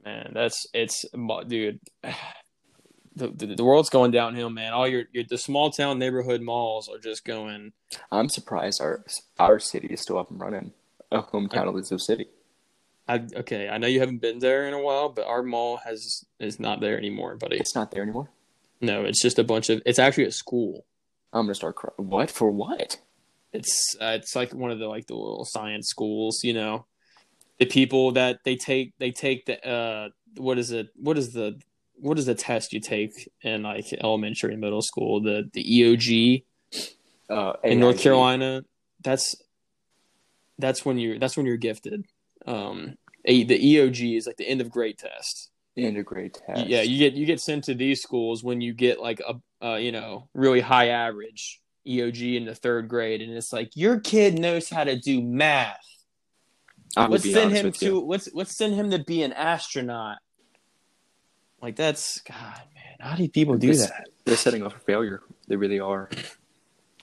man, 0.03 0.31
that's 0.33 0.67
it's 0.73 1.05
dude. 1.47 1.79
The, 3.17 3.29
the, 3.29 3.55
the 3.55 3.63
world's 3.63 3.89
going 3.89 4.11
downhill, 4.11 4.49
man. 4.49 4.73
All 4.73 4.85
your, 4.85 5.05
your 5.13 5.23
the 5.23 5.37
small 5.37 5.71
town 5.71 5.99
neighborhood 5.99 6.41
malls 6.41 6.89
are 6.89 6.97
just 6.97 7.23
going. 7.23 7.71
I'm 8.11 8.27
surprised 8.27 8.81
our 8.81 9.05
our 9.39 9.57
city 9.57 9.87
is 9.87 10.01
still 10.01 10.17
up 10.17 10.29
and 10.31 10.37
running. 10.37 10.73
A 11.13 11.21
hometown 11.21 11.69
of 11.69 11.75
Elizabeth 11.75 12.01
City. 12.01 12.27
I 13.07 13.25
okay, 13.37 13.69
I 13.69 13.77
know 13.77 13.87
you 13.87 14.01
haven't 14.01 14.21
been 14.21 14.39
there 14.39 14.67
in 14.67 14.73
a 14.73 14.81
while, 14.81 15.07
but 15.07 15.27
our 15.27 15.43
mall 15.43 15.77
has 15.85 16.25
is 16.39 16.59
not 16.59 16.81
there 16.81 16.97
anymore, 16.97 17.37
buddy. 17.37 17.57
It's 17.57 17.73
not 17.73 17.91
there 17.91 18.03
anymore. 18.03 18.31
No, 18.81 19.05
it's 19.05 19.21
just 19.21 19.39
a 19.39 19.43
bunch 19.43 19.69
of. 19.69 19.81
It's 19.85 19.99
actually 19.99 20.25
a 20.25 20.31
school. 20.31 20.85
I'm 21.31 21.45
gonna 21.45 21.55
start. 21.55 21.75
Cry- 21.75 21.91
what 21.97 22.31
for? 22.31 22.51
What? 22.51 22.99
It's 23.53 23.95
uh, 24.01 24.17
it's 24.19 24.35
like 24.35 24.53
one 24.53 24.71
of 24.71 24.79
the 24.79 24.87
like 24.87 25.07
the 25.07 25.15
little 25.15 25.45
science 25.45 25.87
schools, 25.87 26.41
you 26.43 26.53
know. 26.53 26.85
The 27.59 27.65
people 27.65 28.11
that 28.13 28.39
they 28.43 28.55
take 28.55 28.93
they 28.99 29.11
take 29.11 29.45
the 29.45 29.65
uh 29.65 30.09
what 30.37 30.57
is 30.57 30.71
it? 30.71 30.89
What 30.95 31.17
is 31.17 31.33
the 31.33 31.59
what 31.97 32.19
is 32.19 32.25
the 32.25 32.35
test 32.35 32.73
you 32.73 32.79
take 32.79 33.31
in 33.41 33.63
like 33.63 33.93
elementary 33.93 34.53
and 34.53 34.61
middle 34.61 34.81
school? 34.81 35.21
The 35.21 35.49
the 35.53 35.63
EOG 35.63 36.43
Uh, 37.29 37.53
in 37.63 37.79
North 37.79 37.99
Carolina. 37.99 38.63
That's 39.03 39.35
that's 40.57 40.85
when 40.85 40.97
you're 40.97 41.19
that's 41.19 41.37
when 41.37 41.45
you're 41.45 41.57
gifted. 41.57 42.05
Um, 42.45 42.97
a, 43.25 43.43
the 43.43 43.59
EOG 43.59 44.17
is 44.17 44.27
like 44.27 44.37
the 44.37 44.47
end 44.47 44.61
of 44.61 44.69
grade 44.69 44.97
test. 44.97 45.49
end 45.85 45.97
of 45.97 46.05
grade 46.05 46.33
test. 46.33 46.67
Yeah, 46.67 46.81
you 46.81 46.99
get 46.99 47.13
you 47.13 47.25
get 47.25 47.39
sent 47.39 47.63
to 47.65 47.73
these 47.73 48.01
schools 48.01 48.43
when 48.43 48.61
you 48.61 48.73
get 48.73 48.99
like 48.99 49.21
a 49.21 49.65
uh, 49.65 49.75
you 49.75 49.91
know 49.91 50.29
really 50.33 50.61
high 50.61 50.89
average 50.89 51.61
EOG 51.87 52.35
in 52.35 52.45
the 52.45 52.55
third 52.55 52.87
grade, 52.87 53.21
and 53.21 53.31
it's 53.31 53.53
like 53.53 53.71
your 53.75 53.99
kid 53.99 54.39
knows 54.39 54.69
how 54.69 54.83
to 54.83 54.97
do 54.99 55.21
math. 55.21 55.79
I 56.97 57.07
Let's 57.07 57.29
send 57.29 57.51
him 57.51 57.71
to 57.71 57.85
you. 57.85 57.99
let's 57.99 58.29
let's 58.33 58.57
send 58.57 58.75
him 58.75 58.91
to 58.91 58.99
be 58.99 59.23
an 59.23 59.33
astronaut. 59.33 60.17
Like 61.61 61.75
that's 61.75 62.21
God, 62.21 62.61
man. 62.73 62.95
How 62.99 63.15
do 63.15 63.27
people 63.27 63.57
do 63.57 63.73
that? 63.75 64.07
They're 64.25 64.37
setting 64.37 64.63
up 64.63 64.73
for 64.73 64.79
failure. 64.79 65.21
They 65.47 65.55
really 65.55 65.79
are. 65.79 66.09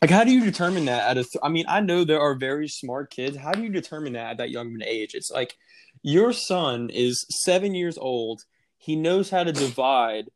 Like, 0.00 0.10
how 0.10 0.24
do 0.24 0.32
you 0.32 0.44
determine 0.44 0.86
that? 0.86 1.10
At 1.10 1.18
a 1.18 1.22
th- 1.22 1.36
I 1.44 1.48
mean, 1.48 1.64
I 1.68 1.80
know 1.80 2.04
there 2.04 2.20
are 2.20 2.34
very 2.34 2.66
smart 2.66 3.10
kids. 3.10 3.36
How 3.36 3.52
do 3.52 3.62
you 3.62 3.68
determine 3.68 4.14
that 4.14 4.32
at 4.32 4.36
that 4.38 4.50
young 4.50 4.68
of 4.68 4.74
an 4.74 4.82
age? 4.84 5.14
It's 5.14 5.30
like 5.30 5.56
your 6.02 6.32
son 6.32 6.90
is 6.90 7.24
seven 7.44 7.74
years 7.74 7.96
old. 7.96 8.42
He 8.78 8.96
knows 8.96 9.30
how 9.30 9.44
to 9.44 9.52
divide 9.52 10.28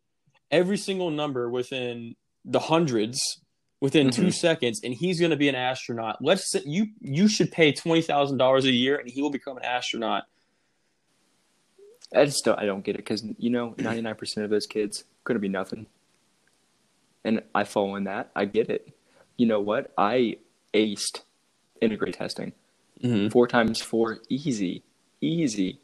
every 0.52 0.76
single 0.76 1.10
number 1.10 1.50
within 1.50 2.14
the 2.44 2.60
hundreds 2.60 3.40
within 3.80 4.10
two 4.10 4.26
Mhm. 4.26 4.34
seconds, 4.34 4.80
and 4.82 4.94
he's 4.94 5.18
going 5.20 5.30
to 5.30 5.36
be 5.36 5.48
an 5.48 5.54
astronaut. 5.54 6.22
Let's 6.22 6.50
say 6.50 6.62
you 6.64 6.88
you 7.00 7.28
should 7.28 7.50
pay 7.52 7.72
twenty 7.72 8.02
thousand 8.02 8.38
dollars 8.38 8.64
a 8.64 8.72
year, 8.72 8.96
and 8.96 9.08
he 9.08 9.20
will 9.22 9.30
become 9.30 9.56
an 9.56 9.64
astronaut. 9.64 10.24
I 12.14 12.24
just 12.24 12.44
don't, 12.44 12.58
I 12.58 12.66
don't 12.66 12.84
get 12.84 12.94
it 12.94 12.98
because 12.98 13.24
you 13.38 13.50
know, 13.50 13.74
ninety 13.78 14.00
nine 14.02 14.14
percent 14.14 14.44
of 14.44 14.50
those 14.50 14.66
kids 14.66 15.04
couldn't 15.24 15.42
be 15.42 15.48
nothing, 15.48 15.86
and 17.24 17.42
I 17.54 17.64
fall 17.64 17.96
in 17.96 18.04
that. 18.04 18.30
I 18.34 18.44
get 18.44 18.70
it. 18.70 18.88
You 19.36 19.46
know 19.46 19.60
what? 19.60 19.92
I 19.98 20.38
aced 20.72 21.22
end 21.82 21.92
of 21.92 21.98
grade 21.98 22.14
testing 22.14 22.52
Mm-hmm. 23.02 23.28
four 23.28 23.46
times 23.46 23.82
four, 23.82 24.20
easy, 24.30 24.82
easy. 25.20 25.80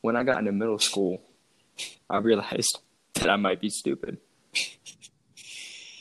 When 0.00 0.16
I 0.16 0.22
got 0.24 0.38
into 0.38 0.50
middle 0.52 0.78
school, 0.78 1.20
I 2.08 2.16
realized 2.18 2.78
that 3.14 3.28
I 3.28 3.36
might 3.36 3.60
be 3.60 3.68
stupid. 3.68 4.16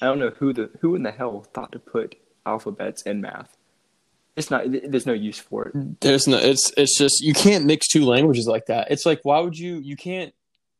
I 0.01 0.05
don't 0.05 0.20
know 0.20 0.31
who 0.31 0.53
the 0.53 0.70
who 0.81 0.96
in 0.96 1.03
the 1.03 1.12
hell 1.12 1.41
thought 1.53 1.72
to 1.74 1.79
put 1.79 2.15
alphabets 2.46 3.03
in 3.03 3.22
math. 3.22 3.55
It's 4.36 4.50
not. 4.50 4.63
There's 4.67 5.05
no 5.05 5.13
use 5.13 5.38
for 5.39 5.67
it. 5.67 6.00
There's 6.01 6.27
no. 6.27 6.38
It's 6.38 6.72
it's 6.77 6.98
just 6.98 7.22
you 7.22 7.34
can't 7.34 7.65
mix 7.65 7.88
two 7.88 8.05
languages 8.05 8.48
like 8.48 8.65
that. 8.67 8.89
It's 8.89 9.05
like 9.05 9.20
why 9.24 9.39
would 9.41 9.58
you? 9.58 9.75
You 9.77 9.96
can't. 9.96 10.34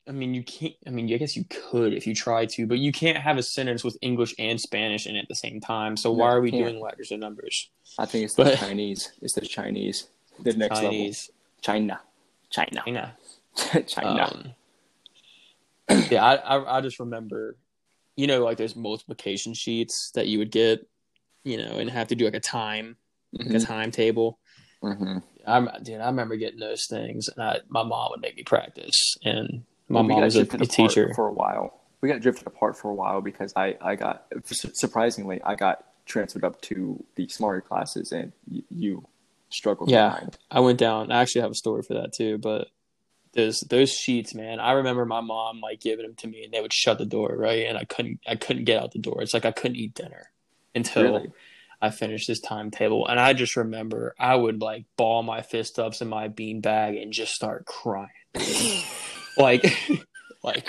I 0.08 0.14
mean, 0.14 0.34
you 0.34 0.42
can't. 0.44 0.74
I 0.88 0.90
mean, 0.90 1.14
I 1.14 1.18
guess 1.18 1.36
you 1.36 1.46
could 1.50 1.94
if 1.94 2.08
you 2.08 2.16
try 2.16 2.46
to, 2.46 2.66
but 2.66 2.80
you 2.80 2.92
can't 2.92 3.18
have 3.18 3.38
a 3.38 3.44
sentence 3.44 3.84
with 3.84 3.98
English 4.02 4.34
and 4.40 4.60
Spanish 4.60 5.06
in 5.06 5.16
it 5.16 5.20
at 5.20 5.28
the 5.28 5.36
same 5.36 5.60
time. 5.62 5.96
So 5.98 6.12
why 6.12 6.30
are 6.32 6.42
we 6.42 6.50
doing 6.50 6.80
letters 6.80 7.12
and 7.12 7.20
numbers? 7.20 7.70
I 8.00 8.06
think 8.06 8.26
it's 8.26 8.34
the 8.36 8.46
But- 8.46 8.58
Chinese. 8.58 9.12
It's 9.22 9.36
the 9.36 9.42
Chinese. 9.42 10.08
The 10.40 10.54
next 10.54 10.80
Chinese, 10.80 11.30
level. 11.30 11.62
China. 11.62 12.02
China. 12.50 12.82
China. 12.84 13.16
China. 13.86 14.54
Um, 15.90 16.06
yeah, 16.10 16.24
I, 16.24 16.36
I 16.36 16.78
I 16.78 16.82
just 16.82 17.00
remember, 17.00 17.58
you 18.22 18.28
know, 18.28 18.44
like 18.44 18.58
there's 18.58 18.76
multiplication 18.76 19.52
sheets 19.56 20.12
that 20.14 20.28
you 20.28 20.38
would 20.38 20.52
get, 20.52 20.88
you 21.44 21.58
know, 21.58 21.78
and 21.80 21.90
have 21.90 22.08
to 22.10 22.16
do 22.16 22.26
like 22.26 22.36
a 22.36 22.40
time, 22.40 22.96
like 23.34 23.48
a 23.48 23.52
Mhm. 23.54 23.66
timetable. 23.66 24.38
Mhm. 24.84 25.24
I'm 25.48 25.68
dude, 25.82 26.00
I 26.00 26.06
remember 26.06 26.36
getting 26.36 26.60
those 26.60 26.86
things, 26.88 27.30
and 27.30 27.44
I, 27.44 27.62
my 27.68 27.82
mom 27.82 28.12
would 28.12 28.22
make 28.22 28.36
me 28.36 28.44
practice, 28.44 29.18
and 29.24 29.64
my 29.90 30.02
Well, 30.02 30.04
we 30.04 30.10
mom 30.14 30.22
was 30.22 30.36
a, 30.36 30.42
a 30.42 30.68
teacher. 30.68 31.12
for 31.16 31.30
a 31.30 31.34
while. 31.34 31.82
We 32.02 32.10
got 32.10 32.22
drifted 32.22 32.46
apart 32.46 32.78
for 32.78 32.92
a 32.92 32.94
while 32.94 33.22
because 33.22 33.54
I, 33.56 33.76
I 33.82 33.96
got 33.96 34.28
surprisingly 34.44 35.42
I 35.44 35.56
got 35.56 35.84
transferred 36.06 36.44
up 36.44 36.62
to 36.62 37.04
the 37.16 37.28
smarter 37.28 37.62
classes 37.62 38.12
and 38.12 38.34
you, 38.48 38.64
you 38.70 39.08
struggled 39.50 39.90
Yeah. 39.90 40.10
behind. 40.10 40.38
I 40.52 40.60
went 40.60 40.78
down. 40.78 41.12
I 41.12 41.22
actually 41.22 41.42
have 41.42 41.52
a 41.52 41.56
story 41.56 41.82
for 41.82 41.96
that 41.96 42.14
too, 42.14 42.38
but 42.38 42.68
those 43.34 43.62
those 43.62 43.92
sheets, 43.92 44.34
man. 44.34 44.60
I 44.60 44.74
remember 44.74 45.06
my 45.06 45.22
mom 45.22 45.62
like 45.62 45.80
giving 45.82 46.06
them 46.06 46.16
to 46.16 46.28
me, 46.28 46.44
and 46.44 46.54
they 46.54 46.62
would 46.62 46.74
shut 46.74 46.98
the 46.98 47.06
door, 47.06 47.36
right, 47.38 47.66
and 47.68 47.78
I 47.78 47.86
couldn't 47.86 48.20
I 48.28 48.36
couldn't 48.36 48.66
get 48.66 48.82
out 48.82 48.92
the 48.92 49.00
door. 49.00 49.22
It's 49.22 49.34
like 49.34 49.46
I 49.46 49.52
couldn't 49.52 49.78
eat 49.78 49.94
dinner 49.94 50.32
until 50.76 51.04
Really? 51.04 51.32
I 51.82 51.90
finished 51.90 52.28
this 52.28 52.40
timetable, 52.40 53.08
and 53.08 53.20
I 53.20 53.34
just 53.34 53.56
remember 53.56 54.16
I 54.20 54.36
would 54.36 54.62
like 54.62 54.86
ball 54.98 55.24
my 55.24 55.42
fist 55.42 55.80
ups 55.80 56.02
in 56.02 56.10
my 56.10 56.28
bean 56.28 56.62
bag 56.62 56.96
and 56.96 57.12
just 57.14 57.34
start 57.34 57.66
crying, 57.66 58.10
like 59.38 59.66
like. 60.44 60.68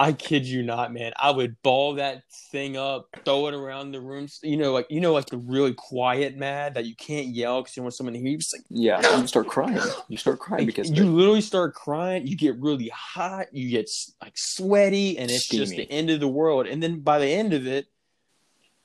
I 0.00 0.12
kid 0.12 0.46
you 0.46 0.62
not, 0.62 0.92
man. 0.92 1.12
I 1.16 1.32
would 1.32 1.60
ball 1.62 1.94
that 1.94 2.22
thing 2.52 2.76
up, 2.76 3.08
throw 3.24 3.48
it 3.48 3.54
around 3.54 3.90
the 3.90 4.00
room. 4.00 4.28
You 4.44 4.56
know, 4.56 4.72
like 4.72 4.86
you 4.88 5.00
know, 5.00 5.12
like 5.12 5.26
the 5.26 5.38
really 5.38 5.74
quiet 5.74 6.36
mad 6.36 6.74
that 6.74 6.86
you 6.86 6.94
can't 6.94 7.26
yell 7.26 7.62
because 7.62 7.76
you 7.76 7.82
want 7.82 7.94
someone 7.94 8.14
to 8.14 8.20
hear 8.20 8.28
you. 8.28 8.38
Just 8.38 8.54
like 8.54 8.62
Yeah, 8.70 9.20
you 9.20 9.26
start 9.26 9.48
crying. 9.48 9.80
You 10.06 10.16
start 10.16 10.38
crying 10.38 10.66
because 10.66 10.88
you 10.88 11.04
literally 11.04 11.40
start 11.40 11.74
crying. 11.74 12.28
You 12.28 12.36
get 12.36 12.56
really 12.60 12.90
hot. 12.94 13.46
You 13.52 13.68
get 13.70 13.90
like 14.22 14.38
sweaty, 14.38 15.18
and 15.18 15.30
it's 15.30 15.48
just 15.48 15.72
the 15.72 15.90
end 15.90 16.10
of 16.10 16.20
the 16.20 16.28
world. 16.28 16.68
And 16.68 16.80
then 16.80 17.00
by 17.00 17.18
the 17.18 17.26
end 17.26 17.52
of 17.52 17.66
it, 17.66 17.86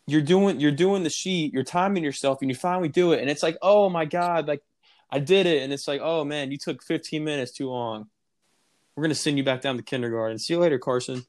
you're 0.07 0.21
doing 0.21 0.59
you're 0.59 0.71
doing 0.71 1.03
the 1.03 1.11
sheet. 1.11 1.53
You're 1.53 1.63
timing 1.63 2.03
yourself, 2.03 2.39
and 2.41 2.49
you 2.49 2.55
finally 2.55 2.89
do 2.89 3.11
it. 3.11 3.21
And 3.21 3.29
it's 3.29 3.43
like, 3.43 3.57
oh 3.61 3.87
my 3.87 4.05
god, 4.05 4.47
like 4.47 4.63
I 5.11 5.19
did 5.19 5.45
it. 5.45 5.61
And 5.61 5.71
it's 5.71 5.87
like, 5.87 6.01
oh 6.03 6.25
man, 6.25 6.49
you 6.49 6.57
took 6.57 6.81
15 6.81 7.23
minutes 7.23 7.51
too 7.51 7.69
long. 7.69 8.07
We're 8.95 9.03
gonna 9.03 9.15
send 9.15 9.37
you 9.37 9.43
back 9.43 9.61
down 9.61 9.77
to 9.77 9.83
kindergarten. 9.83 10.37
See 10.39 10.53
you 10.53 10.59
later, 10.59 10.77
Carson. 10.79 11.25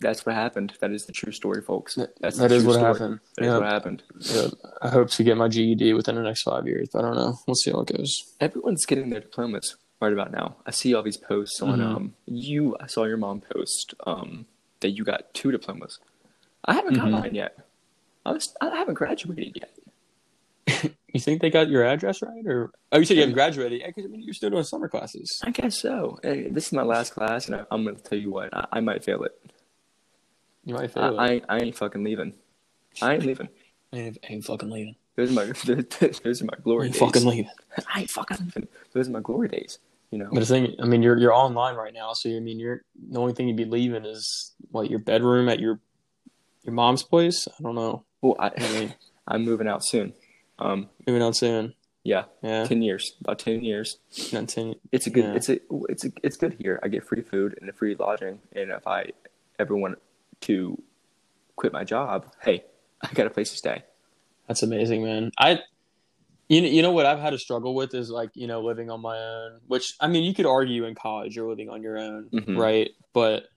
that's 0.00 0.26
what 0.26 0.34
happened. 0.34 0.74
That 0.80 0.90
is 0.90 1.06
the 1.06 1.12
true 1.12 1.32
story, 1.32 1.62
folks. 1.62 1.94
That's 2.20 2.36
that 2.38 2.48
the 2.48 2.56
is 2.56 2.64
what 2.64 2.74
story. 2.74 2.86
happened. 2.86 3.20
That 3.36 3.44
is 3.44 3.48
Yeah. 3.48 3.58
what 3.58 3.66
happened. 3.66 4.02
Yeah, 4.20 4.48
I 4.82 4.88
hope 4.90 5.08
to 5.10 5.24
get 5.24 5.36
my 5.38 5.48
GED 5.48 5.94
within 5.94 6.16
the 6.16 6.22
next 6.22 6.42
five 6.42 6.66
years, 6.66 6.88
but 6.92 6.98
I 6.98 7.02
don't 7.08 7.16
know. 7.16 7.38
We'll 7.46 7.54
see 7.54 7.70
how 7.70 7.80
it 7.80 7.96
goes. 7.96 8.34
Everyone's 8.40 8.84
getting 8.84 9.08
their 9.08 9.20
diplomas 9.20 9.76
right 10.00 10.12
about 10.12 10.32
now. 10.32 10.56
I 10.66 10.70
see 10.70 10.92
all 10.92 11.02
these 11.02 11.16
posts 11.16 11.62
on 11.62 11.78
Mhm. 11.78 11.82
um 11.96 12.14
you 12.26 12.76
I 12.78 12.86
saw 12.88 13.04
your 13.04 13.16
mom 13.16 13.40
post 13.40 13.94
um 14.06 14.46
that 14.80 14.90
you 14.90 15.02
got 15.02 15.32
two 15.32 15.50
diplomas. 15.50 15.98
I 16.66 16.74
haven't 16.74 16.94
got 16.94 17.08
Mhm. 17.08 17.12
mine 17.12 17.34
yet. 17.34 17.56
I 18.26 18.32
was 18.32 18.54
I 18.60 18.68
haven't 18.76 18.94
graduated 18.94 19.56
yet. 19.56 19.70
You 21.14 21.20
think 21.20 21.40
they 21.40 21.48
got 21.48 21.70
your 21.70 21.82
address 21.82 22.20
right, 22.20 22.46
or 22.46 22.70
oh, 22.92 22.98
you 22.98 23.06
said 23.06 23.14
you 23.14 23.22
haven't 23.22 23.36
graduated? 23.36 23.80
Yeah, 23.80 23.86
because 23.86 24.04
I 24.04 24.08
mean 24.08 24.20
you're 24.20 24.34
still 24.34 24.50
doing 24.50 24.64
summer 24.64 24.86
classes. 24.86 25.40
I 25.42 25.50
guess 25.50 25.80
so. 25.80 26.18
Hey, 26.22 26.50
this 26.50 26.66
is 26.66 26.72
my 26.74 26.82
last 26.82 27.14
class, 27.14 27.46
and 27.46 27.56
I, 27.56 27.64
I'm 27.70 27.84
going 27.84 27.96
to 27.96 28.02
tell 28.02 28.18
you 28.18 28.30
what, 28.30 28.52
I, 28.54 28.66
I 28.70 28.80
might 28.80 29.02
fail 29.02 29.22
it. 29.22 29.32
You 30.66 30.74
might 30.74 30.90
fail. 30.90 31.04
I, 31.04 31.08
it. 31.08 31.16
I, 31.16 31.28
ain't- 31.32 31.44
I 31.48 31.58
ain't 31.60 31.76
fucking 31.76 32.04
leaving. 32.04 32.34
I 33.00 33.14
ain't 33.14 33.24
leaving. 33.24 33.48
I 33.94 33.96
ain't, 33.96 34.18
I 34.28 34.32
ain't 34.34 34.44
fucking 34.44 34.68
leaving. 34.68 34.96
Those 35.14 35.30
are 35.30 35.32
my 35.32 35.44
those 36.22 36.42
are 36.42 36.44
my 36.44 36.52
I 36.54 36.60
glory 36.62 36.86
ain't 36.86 36.92
days. 36.94 37.00
fucking 37.00 37.24
leaving. 37.24 37.50
I 37.94 38.00
ain't 38.00 38.10
fucking 38.10 38.36
leaving. 38.38 38.68
Those 38.92 39.08
are 39.08 39.12
my 39.12 39.20
glory 39.20 39.48
days. 39.48 39.78
You 40.10 40.18
know. 40.18 40.28
But 40.30 40.40
the 40.40 40.46
thing, 40.46 40.74
I 40.82 40.84
mean, 40.84 41.02
you're 41.02 41.16
you're 41.16 41.32
online 41.32 41.76
right 41.76 41.94
now, 41.94 42.12
so 42.12 42.28
I 42.28 42.40
mean, 42.40 42.58
you're 42.60 42.82
the 43.10 43.18
only 43.18 43.32
thing 43.32 43.48
you'd 43.48 43.56
be 43.56 43.64
leaving 43.64 44.04
is 44.04 44.52
what 44.70 44.90
your 44.90 44.98
bedroom 44.98 45.48
at 45.48 45.60
your 45.60 45.80
your 46.64 46.74
mom's 46.74 47.02
place. 47.02 47.48
I 47.58 47.62
don't 47.62 47.74
know. 47.74 48.04
Well, 48.20 48.36
I, 48.38 48.50
I 48.54 48.72
mean, 48.74 48.94
I'm 49.26 49.44
moving 49.46 49.66
out 49.66 49.82
soon. 49.82 50.12
Um, 50.58 50.88
moving 51.06 51.22
out 51.22 51.36
soon. 51.36 51.74
yeah, 52.04 52.24
Yeah, 52.42 52.64
ten 52.64 52.82
years, 52.82 53.14
about 53.20 53.38
ten 53.38 53.62
years. 53.62 53.98
not 54.32 54.48
ten. 54.48 54.74
It's 54.92 55.06
a 55.06 55.10
good. 55.10 55.24
Yeah. 55.24 55.34
It's 55.34 55.48
a. 55.48 55.58
It's 55.88 56.04
a. 56.04 56.12
It's 56.22 56.36
good 56.36 56.56
here. 56.58 56.80
I 56.82 56.88
get 56.88 57.04
free 57.04 57.22
food 57.22 57.58
and 57.60 57.68
a 57.68 57.72
free 57.72 57.94
lodging, 57.98 58.40
and 58.54 58.70
if 58.70 58.86
I 58.86 59.10
ever 59.58 59.76
want 59.76 59.98
to 60.42 60.80
quit 61.56 61.72
my 61.72 61.84
job, 61.84 62.32
hey, 62.42 62.64
I 63.02 63.12
got 63.12 63.26
a 63.26 63.30
place 63.30 63.50
to 63.50 63.56
stay. 63.56 63.82
That's 64.48 64.62
amazing, 64.62 65.02
man. 65.04 65.32
I, 65.38 65.60
you 66.48 66.60
know, 66.62 66.68
you 66.68 66.82
know 66.82 66.92
what 66.92 67.04
I've 67.06 67.18
had 67.18 67.30
to 67.30 67.38
struggle 67.38 67.74
with 67.74 67.92
is 67.94 68.08
like 68.10 68.30
you 68.34 68.46
know 68.46 68.60
living 68.62 68.88
on 68.90 69.00
my 69.00 69.18
own. 69.18 69.60
Which 69.66 69.94
I 70.00 70.06
mean, 70.06 70.24
you 70.24 70.32
could 70.34 70.46
argue 70.46 70.84
in 70.84 70.94
college 70.94 71.34
you're 71.36 71.48
living 71.48 71.68
on 71.68 71.82
your 71.82 71.98
own, 71.98 72.28
Mhm. 72.32 72.56
right? 72.56 72.90
But 73.12 73.48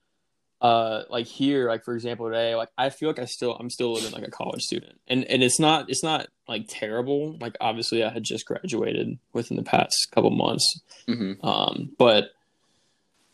uh, 0.60 1.02
like 1.08 1.26
here, 1.26 1.68
like 1.68 1.84
for 1.84 1.94
example 1.94 2.26
today, 2.28 2.54
like 2.54 2.68
I 2.76 2.90
feel 2.90 3.08
like 3.08 3.18
I 3.18 3.24
still 3.24 3.54
I'm 3.58 3.70
still 3.70 3.92
living 3.92 4.12
like 4.12 4.26
a 4.26 4.30
college 4.30 4.62
student, 4.62 5.00
and 5.08 5.24
and 5.24 5.42
it's 5.42 5.58
not 5.58 5.88
it's 5.88 6.02
not 6.04 6.26
like 6.48 6.66
terrible. 6.68 7.36
Like 7.40 7.56
obviously 7.60 8.04
I 8.04 8.10
had 8.10 8.24
just 8.24 8.44
graduated 8.46 9.18
within 9.32 9.56
the 9.56 9.62
past 9.62 9.94
couple 10.14 10.30
months, 10.30 10.80
Mm-hmm. 11.08 11.44
um, 11.46 11.90
but 11.98 12.30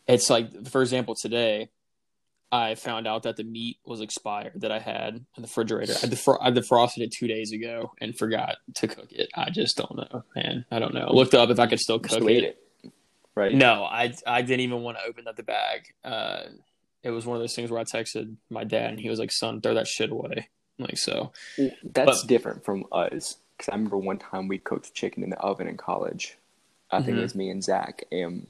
it's 0.07 0.29
like 0.29 0.67
for 0.69 0.81
example 0.81 1.15
today. 1.21 1.69
I 2.49 2.75
found 2.75 3.07
out 3.07 3.23
that 3.23 3.35
the 3.35 3.43
meat 3.43 3.75
was 3.85 3.99
expired 3.99 4.53
that 4.61 4.71
I 4.71 4.79
had 4.79 5.15
in 5.15 5.25
the 5.35 5.41
refrigerator. 5.41 5.91
I, 6.01 6.05
defro- 6.05 6.37
I 6.39 6.49
defrosted 6.49 6.99
it 6.99 7.11
two 7.11 7.27
days 7.27 7.51
ago 7.51 7.91
and 7.99 8.17
forgot 8.17 8.55
to 8.75 8.87
cook 8.87 9.11
it. 9.11 9.27
I 9.35 9.49
just 9.49 9.75
don't 9.75 9.93
know, 9.97 10.23
man. 10.33 10.63
I 10.71 10.79
don't 10.79 10.93
know. 10.93 11.07
I 11.09 11.11
looked 11.11 11.33
up 11.33 11.49
if 11.49 11.59
I 11.59 11.67
could 11.67 11.81
still 11.81 11.99
cook 11.99 12.21
it. 12.23 12.55
it, 12.85 12.93
right? 13.35 13.53
No, 13.53 13.83
I 13.83 14.13
I 14.25 14.43
didn't 14.43 14.61
even 14.61 14.81
want 14.81 14.97
to 14.97 15.03
open 15.03 15.27
up 15.27 15.35
the 15.35 15.43
bag. 15.43 15.93
Uh, 16.05 16.43
it 17.07 17.11
was 17.11 17.25
one 17.25 17.37
of 17.37 17.41
those 17.41 17.55
things 17.55 17.71
where 17.71 17.79
I 17.79 17.83
texted 17.83 18.35
my 18.49 18.63
dad 18.63 18.91
and 18.91 18.99
he 18.99 19.09
was 19.09 19.19
like, 19.19 19.31
"Son, 19.31 19.61
throw 19.61 19.73
that 19.73 19.87
shit 19.87 20.11
away." 20.11 20.49
Like 20.79 20.97
so. 20.97 21.31
That's 21.83 22.21
But- 22.21 22.27
different 22.27 22.63
from 22.63 22.85
us 22.91 23.37
because 23.57 23.69
I 23.69 23.75
remember 23.75 23.97
one 23.97 24.19
time 24.19 24.47
we 24.47 24.59
cooked 24.59 24.93
chicken 24.93 25.23
in 25.23 25.31
the 25.31 25.37
oven 25.39 25.67
in 25.67 25.75
college. 25.77 26.37
I 26.91 27.01
think 27.01 27.15
Mhm. 27.15 27.19
it 27.19 27.23
was 27.23 27.35
me 27.35 27.49
and 27.49 27.63
Zach, 27.63 28.03
and 28.11 28.47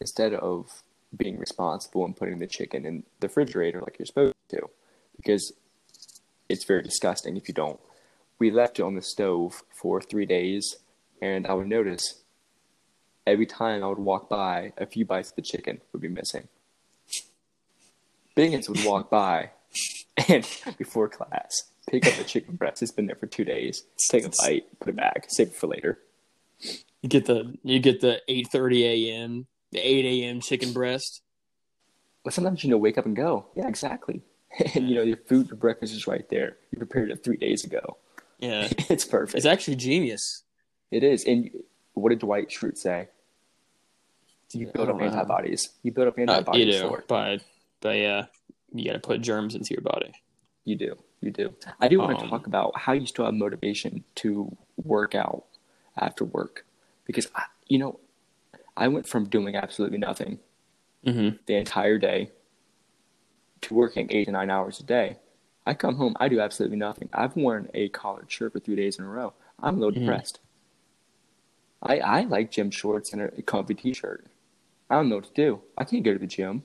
instead 0.00 0.32
of 0.32 0.82
being 1.16 1.38
responsible 1.38 2.04
and 2.04 2.16
putting 2.16 2.38
the 2.38 2.46
chicken 2.46 2.86
in 2.86 3.04
the 3.20 3.28
refrigerator 3.28 3.80
like 3.82 3.98
you're 3.98 4.06
supposed 4.06 4.34
to, 4.48 4.70
because 5.16 5.52
it's 6.48 6.64
very 6.64 6.82
disgusting 6.82 7.36
if 7.36 7.46
you 7.48 7.54
don't, 7.54 7.78
we 8.38 8.50
left 8.50 8.78
it 8.78 8.82
on 8.82 8.94
the 8.94 9.02
stove 9.02 9.62
for 9.70 10.00
three 10.00 10.26
days, 10.26 10.76
and 11.20 11.46
I 11.46 11.54
would 11.54 11.68
notice 11.68 12.22
every 13.26 13.46
time 13.46 13.82
I 13.84 13.88
would 13.88 13.98
walk 13.98 14.28
by, 14.28 14.72
a 14.78 14.86
few 14.86 15.04
bites 15.04 15.30
of 15.30 15.36
the 15.36 15.42
chicken 15.42 15.80
would 15.92 16.00
be 16.02 16.08
missing. 16.08 16.48
Biggins 18.36 18.68
would 18.68 18.84
walk 18.84 19.10
by, 19.10 19.50
and 20.28 20.46
before 20.78 21.08
class, 21.08 21.64
Pick 21.88 22.04
up 22.06 22.18
a 22.18 22.24
chicken 22.24 22.56
breast. 22.56 22.82
It's 22.82 22.90
been 22.90 23.06
there 23.06 23.14
for 23.14 23.26
two 23.26 23.44
days. 23.44 23.84
Take 24.10 24.24
a 24.24 24.30
bite, 24.42 24.64
put 24.80 24.88
it 24.88 24.96
back, 24.96 25.26
save 25.28 25.48
it 25.48 25.54
for 25.54 25.68
later. 25.68 26.00
You 27.00 27.08
get 27.08 27.26
the 27.26 27.54
you 27.62 27.78
get 27.78 28.00
the 28.00 28.20
eight 28.26 28.48
thirty 28.48 28.84
a.m. 29.10 29.46
the 29.70 29.78
eight 29.78 30.04
a.m. 30.04 30.40
chicken 30.40 30.72
breast. 30.72 31.22
But 32.24 32.32
sometimes 32.34 32.64
you 32.64 32.70
know, 32.70 32.76
wake 32.76 32.98
up 32.98 33.06
and 33.06 33.14
go. 33.14 33.46
Yeah, 33.54 33.68
exactly. 33.68 34.22
and 34.74 34.88
you 34.88 34.96
know, 34.96 35.02
your 35.02 35.16
food 35.16 35.48
for 35.48 35.54
breakfast 35.54 35.94
is 35.94 36.08
right 36.08 36.28
there. 36.28 36.56
You 36.72 36.78
prepared 36.78 37.12
it 37.12 37.22
three 37.22 37.36
days 37.36 37.62
ago. 37.64 37.98
Yeah, 38.40 38.66
It's 38.90 39.04
perfect. 39.04 39.36
it's 39.36 39.46
actually 39.46 39.76
genius. 39.76 40.42
It 40.90 41.04
is. 41.04 41.24
And 41.24 41.50
what 41.94 42.08
did 42.10 42.18
Dwight 42.18 42.48
Schrute 42.48 42.78
say? 42.78 43.08
You 44.52 44.66
build 44.74 44.88
up 44.88 44.96
know. 44.96 45.04
antibodies. 45.04 45.68
You 45.84 45.92
build 45.92 46.08
up 46.08 46.18
Uh, 46.18 46.22
antibodies 46.22 46.66
you 46.66 46.72
do, 46.72 46.88
for 46.88 46.98
it. 46.98 47.08
but 47.08 47.42
but 47.80 47.96
yeah, 47.96 48.26
you 48.72 48.84
got 48.86 48.92
to 48.94 48.98
put 48.98 49.20
germs 49.22 49.54
into 49.54 49.72
your 49.74 49.82
body. 49.82 50.12
You 50.64 50.76
do. 50.76 50.96
You 51.20 51.30
do. 51.30 51.54
I 51.80 51.88
do 51.88 51.98
want 51.98 52.18
to 52.18 52.24
Um, 52.24 52.30
talk 52.30 52.46
about 52.46 52.76
how 52.78 52.92
you 52.92 53.06
still 53.06 53.24
have 53.24 53.34
motivation 53.34 54.04
to 54.16 54.54
work 54.84 55.14
out 55.14 55.44
after 55.96 56.24
work. 56.24 56.64
Because, 57.06 57.28
I, 57.34 57.44
you 57.68 57.78
know, 57.78 58.00
I 58.76 58.88
went 58.88 59.06
from 59.08 59.28
doing 59.28 59.56
absolutely 59.56 59.98
nothing 59.98 60.38
Mm-hmm. 61.06 61.36
the 61.46 61.54
entire 61.54 61.98
day 61.98 62.32
to 63.60 63.74
working 63.74 64.08
eight 64.10 64.24
to 64.24 64.32
nine 64.32 64.50
hours 64.50 64.80
a 64.80 64.82
day. 64.82 65.18
I 65.64 65.74
come 65.74 65.96
home, 65.96 66.16
I 66.18 66.28
do 66.28 66.40
absolutely 66.40 66.78
nothing. 66.78 67.08
I've 67.12 67.36
worn 67.36 67.68
a 67.74 67.88
collared 67.90 68.30
shirt 68.30 68.52
for 68.52 68.58
three 68.60 68.74
days 68.76 68.98
in 68.98 69.04
a 69.04 69.08
row. 69.08 69.32
I'm 69.62 69.76
a 69.76 69.78
little 69.78 69.92
Mhm. 69.92 70.00
depressed. 70.00 70.40
I, 71.82 71.98
I 71.98 72.20
like 72.22 72.50
gym 72.50 72.70
shorts 72.72 73.12
and 73.12 73.22
a 73.22 73.42
comfy 73.42 73.74
t 73.74 73.92
shirt. 73.94 74.26
I 74.90 74.96
don't 74.96 75.08
know 75.08 75.16
what 75.16 75.26
to 75.26 75.34
do. 75.34 75.62
I 75.78 75.84
can't 75.84 76.02
go 76.04 76.12
to 76.12 76.18
the 76.18 76.26
gym. 76.26 76.64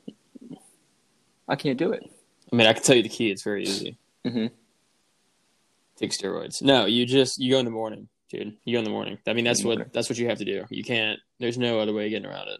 I 1.48 1.56
can't 1.56 1.78
do 1.78 1.92
it. 1.92 2.04
I 2.52 2.56
mean, 2.56 2.68
I 2.68 2.74
can 2.74 2.84
tell 2.84 2.96
you 2.96 3.04
the 3.04 3.10
key. 3.10 3.32
It's 3.32 3.44
very 3.44 3.64
easy. 3.64 3.98
hmm 4.26 4.48
Take 5.98 6.12
steroids. 6.12 6.62
No, 6.62 6.86
you 6.86 7.06
just 7.06 7.40
you 7.40 7.52
go 7.52 7.60
in 7.60 7.66
the 7.66 7.72
morning, 7.72 8.08
dude. 8.30 8.58
You 8.66 8.74
go 8.76 8.80
in 8.80 8.86
the 8.86 8.90
morning. 8.92 9.20
I 9.28 9.34
mean, 9.34 9.46
that's 9.46 9.62
In 9.62 9.68
what 9.68 9.94
that's 9.94 10.10
what 10.10 10.18
you 10.18 10.28
have 10.30 10.40
to 10.40 10.46
do. 10.46 10.66
You 10.70 10.84
can't. 10.84 11.20
There's 11.40 11.58
no 11.58 11.80
other 11.80 11.94
way 11.94 12.06
of 12.06 12.10
getting 12.12 12.28
around 12.28 12.48
it. 12.48 12.60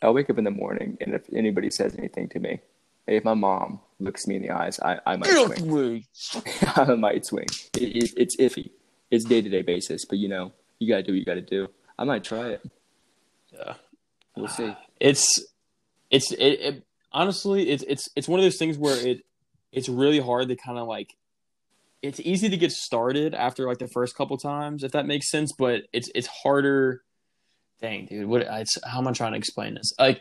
I'll 0.00 0.14
wake 0.14 0.30
up 0.30 0.38
in 0.38 0.44
the 0.44 0.50
morning, 0.50 0.96
and 1.00 1.12
if 1.14 1.22
anybody 1.34 1.70
says 1.70 1.96
anything 1.98 2.28
to 2.30 2.38
me, 2.38 2.60
if 3.06 3.24
my 3.24 3.34
mom 3.34 3.80
looks 3.98 4.26
me 4.26 4.36
in 4.36 4.42
the 4.42 4.50
eyes, 4.50 4.78
I, 4.80 5.00
I 5.04 5.16
might 5.16 5.28
swing. 5.58 6.04
I 6.76 6.94
might 6.94 7.26
swing. 7.26 7.46
It, 7.74 7.96
it, 8.04 8.12
it's 8.16 8.36
iffy. 8.36 8.70
It's 9.10 9.24
day 9.24 9.42
to 9.42 9.48
day 9.48 9.62
basis, 9.62 10.04
but 10.04 10.18
you 10.18 10.28
know, 10.28 10.52
you 10.78 10.88
gotta 10.88 11.02
do 11.02 11.12
what 11.12 11.18
you 11.18 11.24
gotta 11.24 11.40
do. 11.40 11.68
I 11.98 12.04
might 12.04 12.22
try 12.24 12.50
it. 12.50 12.62
Yeah. 13.52 13.74
We'll 14.36 14.48
see. 14.48 14.74
It's 15.00 15.44
it's 16.10 16.30
it, 16.32 16.38
it 16.38 16.84
honestly 17.12 17.70
it's 17.70 17.84
it's 17.86 18.08
it's 18.16 18.28
one 18.28 18.40
of 18.40 18.44
those 18.44 18.56
things 18.56 18.76
where 18.76 18.96
it 19.06 19.22
it's 19.72 19.88
really 19.88 20.20
hard 20.20 20.48
to 20.48 20.56
kind 20.56 20.78
of 20.78 20.86
like 20.86 21.14
it's 22.02 22.20
easy 22.20 22.48
to 22.48 22.56
get 22.56 22.72
started 22.72 23.34
after 23.34 23.66
like 23.66 23.78
the 23.78 23.88
first 23.88 24.16
couple 24.16 24.36
times 24.36 24.84
if 24.84 24.92
that 24.92 25.06
makes 25.06 25.30
sense 25.30 25.52
but 25.52 25.82
it's 25.92 26.10
it's 26.14 26.26
harder. 26.26 27.02
Dang 27.80 28.06
dude 28.06 28.26
what 28.26 28.42
it's, 28.42 28.76
how 28.84 28.98
am 28.98 29.06
i 29.06 29.12
trying 29.12 29.32
to 29.32 29.38
explain 29.38 29.74
this? 29.74 29.92
Like 29.98 30.20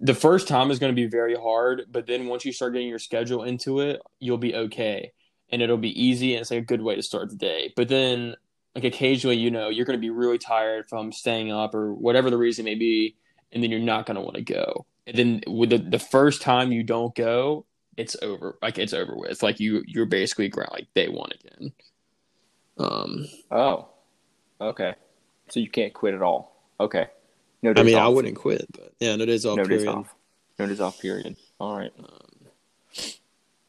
the 0.00 0.14
first 0.14 0.48
time 0.48 0.70
is 0.70 0.78
going 0.78 0.94
to 0.94 1.00
be 1.00 1.08
very 1.08 1.36
hard 1.36 1.82
but 1.90 2.06
then 2.06 2.26
once 2.26 2.44
you 2.44 2.52
start 2.52 2.72
getting 2.72 2.88
your 2.88 2.98
schedule 2.98 3.44
into 3.44 3.80
it 3.80 4.00
you'll 4.18 4.38
be 4.38 4.54
okay 4.54 5.12
and 5.50 5.62
it'll 5.62 5.76
be 5.76 6.02
easy 6.02 6.34
and 6.34 6.40
it's 6.40 6.50
like 6.50 6.62
a 6.62 6.64
good 6.64 6.80
way 6.80 6.94
to 6.94 7.02
start 7.02 7.28
the 7.28 7.36
day. 7.36 7.72
But 7.76 7.88
then 7.88 8.34
like 8.74 8.84
occasionally 8.84 9.36
you 9.36 9.50
know 9.50 9.68
you're 9.68 9.84
going 9.84 9.98
to 9.98 10.00
be 10.00 10.10
really 10.10 10.38
tired 10.38 10.88
from 10.88 11.12
staying 11.12 11.52
up 11.52 11.74
or 11.74 11.92
whatever 11.92 12.30
the 12.30 12.38
reason 12.38 12.64
may 12.64 12.76
be 12.76 13.16
and 13.52 13.62
then 13.62 13.70
you're 13.70 13.80
not 13.80 14.06
going 14.06 14.14
to 14.14 14.20
want 14.20 14.36
to 14.36 14.42
go 14.42 14.86
and 15.10 15.18
then 15.18 15.42
with 15.46 15.70
the, 15.70 15.78
the 15.78 15.98
first 15.98 16.40
time 16.40 16.72
you 16.72 16.82
don't 16.82 17.14
go 17.14 17.66
it's 17.96 18.16
over 18.22 18.56
like 18.62 18.78
it's 18.78 18.94
over 18.94 19.14
with 19.16 19.42
like 19.42 19.60
you 19.60 19.82
you're 19.86 20.06
basically 20.06 20.48
ground 20.48 20.70
like 20.72 20.86
day 20.94 21.08
one 21.08 21.30
again 21.32 21.72
um 22.78 23.26
Oh, 23.50 23.88
okay. 24.60 24.94
So 25.48 25.60
you 25.60 25.68
can't 25.68 25.92
quit 25.92 26.14
at 26.14 26.22
all. 26.22 26.56
Okay. 26.78 27.08
No 27.62 27.70
i 27.70 27.74
days 27.74 27.84
mean 27.84 27.98
i 27.98 28.08
wouldn't 28.08 28.36
quit 28.36 28.64
but 28.72 28.94
yeah 29.00 29.16
no 29.16 29.26
days 29.26 29.44
off 29.44 29.58
No 29.58 29.64
days 29.64 29.86
off. 29.86 30.14
No 30.58 30.66
days 30.66 30.80
off. 30.80 30.98
Period. 31.00 31.36
All 31.58 31.76
right. 31.76 31.92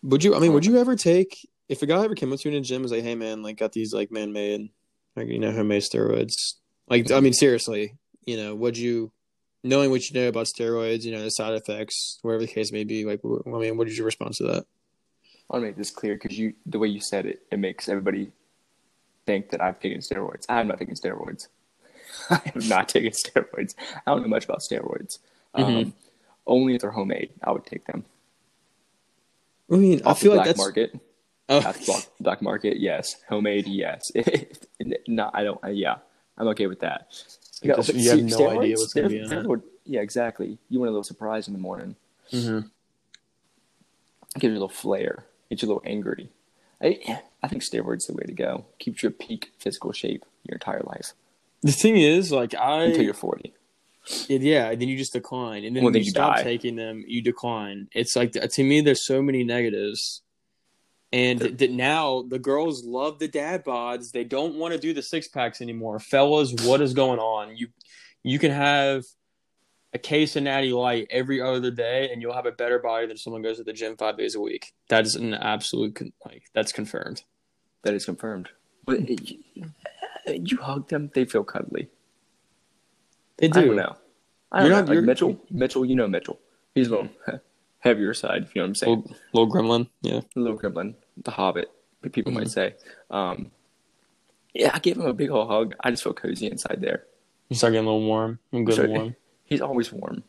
would 0.04 0.23
you 0.23 0.36
i 0.36 0.39
mean 0.39 0.54
would 0.54 0.65
you 0.65 0.77
ever 0.77 0.95
take 0.95 1.49
if 1.67 1.82
a 1.82 1.86
guy 1.86 2.04
ever 2.04 2.15
came 2.15 2.32
up 2.32 2.39
to 2.39 2.49
you 2.49 2.56
in 2.56 2.62
a 2.62 2.63
gym 2.63 2.77
and 2.77 2.84
was 2.84 2.91
like 2.91 3.04
hey 3.04 3.15
man 3.15 3.43
like 3.43 3.58
got 3.58 3.73
these 3.73 3.93
like 3.93 4.12
man-made 4.12 4.69
like 5.15 5.27
you 5.27 5.39
know 5.39 5.51
homemade 5.51 5.82
steroids 5.82 6.56
like 6.88 7.12
i 7.12 7.19
mean 7.19 7.34
seriously 7.34 7.95
you 8.25 8.38
know 8.38 8.56
would 8.56 8.77
you 8.77 9.12
knowing 9.63 9.89
what 9.91 10.10
you 10.10 10.19
know 10.19 10.28
about 10.28 10.47
steroids 10.47 11.04
you 11.04 11.12
know 11.12 11.21
the 11.21 11.30
side 11.32 11.54
effects 11.54 12.17
whatever 12.24 12.41
the 12.43 12.47
case 12.52 12.71
may 12.71 12.84
be 12.84 13.06
like 13.06 13.19
i 13.24 13.50
mean 13.50 13.78
what 13.78 13.88
is 13.88 13.97
your 13.97 14.06
response 14.06 14.38
to 14.38 14.43
that 14.43 14.65
I 15.50 15.56
want 15.58 15.63
to 15.63 15.67
make 15.67 15.76
this 15.76 15.91
clear 15.91 16.13
because 16.15 16.38
you, 16.39 16.54
the 16.65 16.80
way 16.80 16.88
you 16.88 17.02
said 17.02 17.26
it, 17.26 17.41
it 17.52 17.60
makes 17.60 17.89
everybody 17.89 18.32
think 19.26 19.50
that 19.50 19.62
I've 19.62 19.82
taken 19.82 20.00
steroids. 20.00 20.45
I'm 20.47 20.69
not 20.69 20.80
taking 20.80 20.95
steroids. 20.95 21.50
I 22.30 22.36
have 22.45 22.69
not 22.69 22.88
taken 22.88 23.12
steroids. 23.12 23.76
I 24.08 24.12
don't 24.12 24.21
know 24.21 24.30
much 24.30 24.45
about 24.45 24.60
steroids. 24.62 25.19
Um, 25.54 25.63
Mhm. 25.65 25.93
only 26.47 26.76
if 26.76 26.82
they're 26.82 26.91
homemade, 26.91 27.32
I 27.43 27.52
would 27.52 27.65
take 27.65 27.86
them. 27.86 28.06
i 29.69 29.76
mean 29.76 30.02
i 30.06 30.12
Off 30.12 30.19
the 30.19 30.24
feel 30.24 30.32
like 30.32 30.38
black 30.38 30.45
that's 30.47 30.58
market. 30.58 31.00
oh, 31.50 31.60
the 31.60 31.84
black, 31.86 32.08
black 32.21 32.41
market, 32.41 32.80
yes. 32.80 33.17
Homemade, 33.28 33.67
yes. 33.67 34.10
no, 35.10 35.30
I 35.34 35.43
don't. 35.43 35.60
Yeah, 35.76 35.97
I'm 36.38 36.47
okay 36.47 36.67
with 36.67 36.80
that. 36.80 37.08
Just- 37.63 37.93
you 37.93 38.10
have 38.10 38.24
no 38.24 38.50
idea 38.60 38.76
what's 38.78 38.93
gonna 38.93 39.10
be 39.10 39.19
in 39.19 39.32
it. 39.32 39.62
Yeah, 39.86 40.02
exactly. 40.02 40.58
You 40.69 40.80
want 40.80 40.89
a 40.89 40.91
little 40.91 41.04
surprise 41.04 41.47
in 41.47 41.54
the 41.54 41.60
morning. 41.60 41.95
Mhm. 42.32 42.69
Gives 44.36 44.43
you 44.43 44.52
a 44.52 44.54
little 44.54 44.69
flair. 44.69 45.26
Gets 45.50 45.62
you 45.63 45.67
a 45.67 45.69
little 45.69 45.84
angry. 45.86 46.30
I, 46.82 47.19
I 47.43 47.47
think 47.47 47.62
steroids 47.62 48.08
the 48.08 48.13
way 48.13 48.24
to 48.24 48.32
go. 48.34 48.65
Keeps 48.80 49.04
your 49.04 49.12
peak 49.12 49.52
physical 49.60 49.91
shape 49.91 50.26
your 50.47 50.56
entire 50.56 50.82
life 50.84 51.13
the 51.62 51.71
thing 51.71 51.95
is 51.95 52.32
like 52.32 52.56
i 52.56 52.86
until 52.86 53.04
you're 53.04 53.13
40. 53.13 53.54
yeah 54.28 54.74
then 54.74 54.88
you 54.89 54.97
just 54.97 55.13
decline 55.13 55.63
and 55.63 55.76
then 55.76 55.84
Well, 55.84 55.89
when 55.89 55.93
then 55.93 56.02
you, 56.02 56.06
you 56.06 56.10
stop 56.12 56.39
taking 56.39 56.76
them 56.76 57.04
you 57.08 57.21
decline 57.21 57.88
it's 57.93 58.15
like 58.15 58.32
to 58.32 58.63
me 58.63 58.82
there's 58.82 59.06
so 59.06 59.21
many 59.21 59.43
negatives 59.43 60.24
and 61.13 61.39
that 61.39 61.71
now 61.71 62.24
the 62.28 62.39
girls 62.39 62.86
love 62.86 63.19
the 63.19 63.28
dad 63.28 63.63
bods 63.65 64.12
they 64.12 64.24
don't 64.24 64.56
want 64.56 64.74
to 64.74 64.80
do 64.80 64.93
the 64.93 65.02
six 65.02 65.28
packs 65.28 65.62
anymore 65.62 66.00
fellas 66.00 66.54
what 66.63 66.82
is 66.82 66.93
going 66.93 67.19
on 67.19 67.56
you 67.58 67.67
you 68.24 68.39
can 68.39 68.52
have 68.52 69.04
a 69.93 69.97
case 69.97 70.36
of 70.38 70.43
natty 70.43 70.71
light 70.71 71.06
every 71.10 71.41
other 71.41 71.69
day 71.71 72.10
and 72.12 72.21
you'll 72.21 72.34
have 72.34 72.45
a 72.45 72.52
better 72.52 72.80
body 72.80 73.08
than 73.08 73.17
someone 73.17 73.41
goes 73.41 73.58
to 73.58 73.63
the 73.63 73.74
gym 73.74 73.97
five 73.97 74.17
days 74.17 74.36
a 74.36 74.39
week 74.39 74.71
that 74.88 75.06
is 75.06 75.15
an 75.15 75.34
absolute 75.34 75.95
con- 75.95 76.13
like 76.26 76.43
that's 76.54 76.71
confirmed 76.71 77.24
That 77.84 77.93
is 77.93 78.06
confirmed. 78.06 78.47
But 78.86 79.10
you, 79.10 79.39
you 80.28 80.58
hug 80.58 80.88
them, 80.88 81.10
they 81.13 81.26
feel 81.26 81.43
cuddly. 81.43 81.89
they 83.38 83.47
I 83.47 83.50
don't 83.50 83.67
do 83.69 83.76
know. 83.76 83.95
I 84.52 84.60
don't 84.60 84.67
You're 84.69 84.76
know. 84.78 84.86
not- 84.86 84.95
Like 84.95 85.04
Mitchell, 85.06 85.41
Mitchell, 85.50 85.84
you 85.86 85.95
know 85.95 86.08
Mitchell. 86.08 86.39
He's 86.76 86.88
a 86.88 86.91
little 86.91 87.06
mm-hmm. 87.08 87.36
heavier 87.82 88.13
side. 88.13 88.48
You 88.54 88.62
know 88.62 88.63
what 88.63 88.67
I'm 88.70 88.76
saying? 88.76 88.96
little, 89.02 89.15
little 89.34 89.54
gremlin 89.54 89.88
yeah 90.02 90.22
little 90.36 90.58
gremlin, 90.58 90.96
the 91.17 91.32
Hobbit. 91.32 91.70
People 92.13 92.32
Mhm. 92.32 92.36
might 92.36 92.50
say. 92.50 92.76
Um, 93.12 93.52
yeah, 94.54 94.72
I 94.74 94.80
gave 94.80 94.98
him 94.98 95.06
a 95.06 95.13
big 95.13 95.30
old 95.30 95.48
hug. 95.50 95.76
I 95.84 95.91
just 95.91 96.04
feel 96.04 96.13
cozy 96.13 96.48
inside 96.48 96.80
there. 96.82 97.06
you 97.50 97.56
start 97.56 97.74
getting 97.74 97.86
a 97.88 97.91
little 97.91 98.08
warm 98.08 98.39
i'm 98.54 98.63
good 98.65 98.76
So- 98.76 98.88
warm 98.88 99.15
He's 99.52 99.60
always 99.62 99.91
warm. 99.91 100.24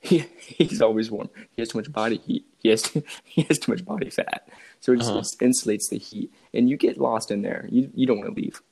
He, 0.00 0.18
he's 0.38 0.80
always 0.80 1.10
warm. 1.10 1.28
He 1.56 1.60
has 1.62 1.70
too 1.70 1.78
much 1.78 1.90
body 1.92 2.18
heat. 2.18 2.46
He 2.62 2.68
has 2.68 2.84
he 3.24 3.42
has 3.42 3.58
too 3.58 3.72
much 3.72 3.84
body 3.84 4.10
fat, 4.10 4.48
so 4.80 4.92
it 4.92 4.98
just 4.98 5.10
Uh-huh. 5.10 5.22
insulates 5.46 5.88
the 5.90 5.98
heat, 5.98 6.32
and 6.54 6.70
you 6.70 6.76
get 6.76 6.98
lost 6.98 7.30
in 7.32 7.42
there. 7.42 7.66
You 7.68 7.90
you 7.94 8.06
don't 8.06 8.18
want 8.20 8.34
to 8.34 8.40
leave. 8.40 8.62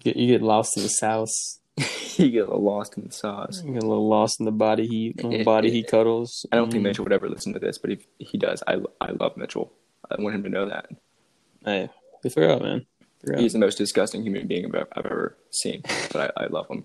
Get, 0.00 0.16
you 0.16 0.26
get 0.26 0.42
lost 0.42 0.76
in 0.76 0.82
the 0.82 0.90
sauce. 0.90 1.60
you 2.16 2.30
get 2.30 2.38
a 2.38 2.46
little 2.46 2.62
lost 2.62 2.96
in 2.96 3.04
the 3.04 3.12
sauce. 3.12 3.62
You 3.64 3.72
get 3.74 3.82
a 3.82 3.86
little 3.86 4.08
lost 4.08 4.40
in 4.40 4.46
the 4.46 4.52
body 4.52 4.86
heat, 4.86 5.16
little 5.22 5.44
body 5.44 5.70
heat 5.70 5.88
cuddles. 5.88 6.46
I 6.52 6.56
don't 6.56 6.70
think 6.70 6.80
Mm. 6.82 6.84
Mitchell 6.88 7.04
would 7.04 7.12
ever 7.12 7.28
listen 7.28 7.52
to 7.52 7.58
this, 7.58 7.78
but 7.78 7.90
if 7.90 8.06
he 8.18 8.38
does, 8.38 8.62
I 8.66 8.78
I 9.00 9.10
love 9.12 9.36
Mitchell. 9.36 9.72
I 10.10 10.20
want 10.20 10.34
him 10.36 10.42
to 10.44 10.48
know 10.48 10.68
that 10.68 10.86
Hey, 11.64 11.90
we 12.22 12.30
figure 12.30 12.50
out, 12.50 12.62
man. 12.62 12.86
Figure 13.20 13.34
out. 13.36 13.40
he's 13.40 13.52
the 13.52 13.58
most 13.58 13.76
disgusting 13.76 14.22
human 14.22 14.46
being 14.46 14.66
I've, 14.74 14.86
I've 14.92 15.06
ever 15.06 15.36
seen, 15.50 15.82
but 16.12 16.32
I, 16.36 16.44
I 16.44 16.46
love 16.46 16.68
him. 16.68 16.84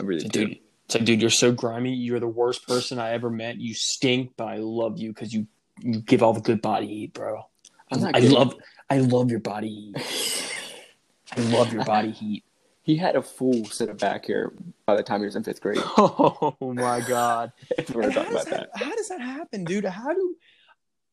I 0.00 0.04
really 0.04 0.26
do. 0.28 0.46
dude, 0.46 0.58
it's 0.86 0.94
like, 0.94 1.04
dude, 1.04 1.20
you're 1.20 1.30
so 1.30 1.52
grimy. 1.52 1.92
You're 1.94 2.20
the 2.20 2.26
worst 2.28 2.66
person 2.66 2.98
I 2.98 3.12
ever 3.12 3.28
met. 3.30 3.58
You 3.60 3.74
stink, 3.74 4.32
but 4.36 4.46
I 4.46 4.56
love 4.56 4.98
you 4.98 5.10
because 5.12 5.32
you 5.34 5.46
you 5.80 6.00
give 6.00 6.22
all 6.22 6.32
the 6.32 6.40
good 6.40 6.62
body 6.62 6.86
heat, 6.86 7.12
bro. 7.14 7.46
I'm 7.92 8.04
I 8.14 8.18
love 8.20 8.54
I 8.88 8.98
love 8.98 9.30
your 9.30 9.40
body 9.40 9.68
heat. 9.68 9.96
I 11.36 11.40
love 11.40 11.72
your 11.72 11.84
body 11.84 12.10
heat. 12.12 12.44
He 12.86 12.96
had 12.96 13.16
a 13.16 13.22
full 13.22 13.64
set 13.64 13.88
of 13.88 13.98
back 13.98 14.26
hair 14.28 14.52
by 14.86 14.94
the 14.94 15.02
time 15.02 15.18
he 15.18 15.26
was 15.26 15.34
in 15.34 15.42
fifth 15.42 15.60
grade. 15.60 15.78
Oh 15.98 16.56
my 16.60 17.00
god. 17.00 17.50
we're 17.92 18.02
And 18.02 18.14
gonna 18.14 18.26
how, 18.28 18.32
does 18.32 18.32
about 18.32 18.44
that, 18.46 18.70
that. 18.72 18.82
how 18.84 18.94
does 18.94 19.08
that 19.08 19.20
happen, 19.20 19.64
dude? 19.64 19.84
How 19.84 20.14
do 20.14 20.36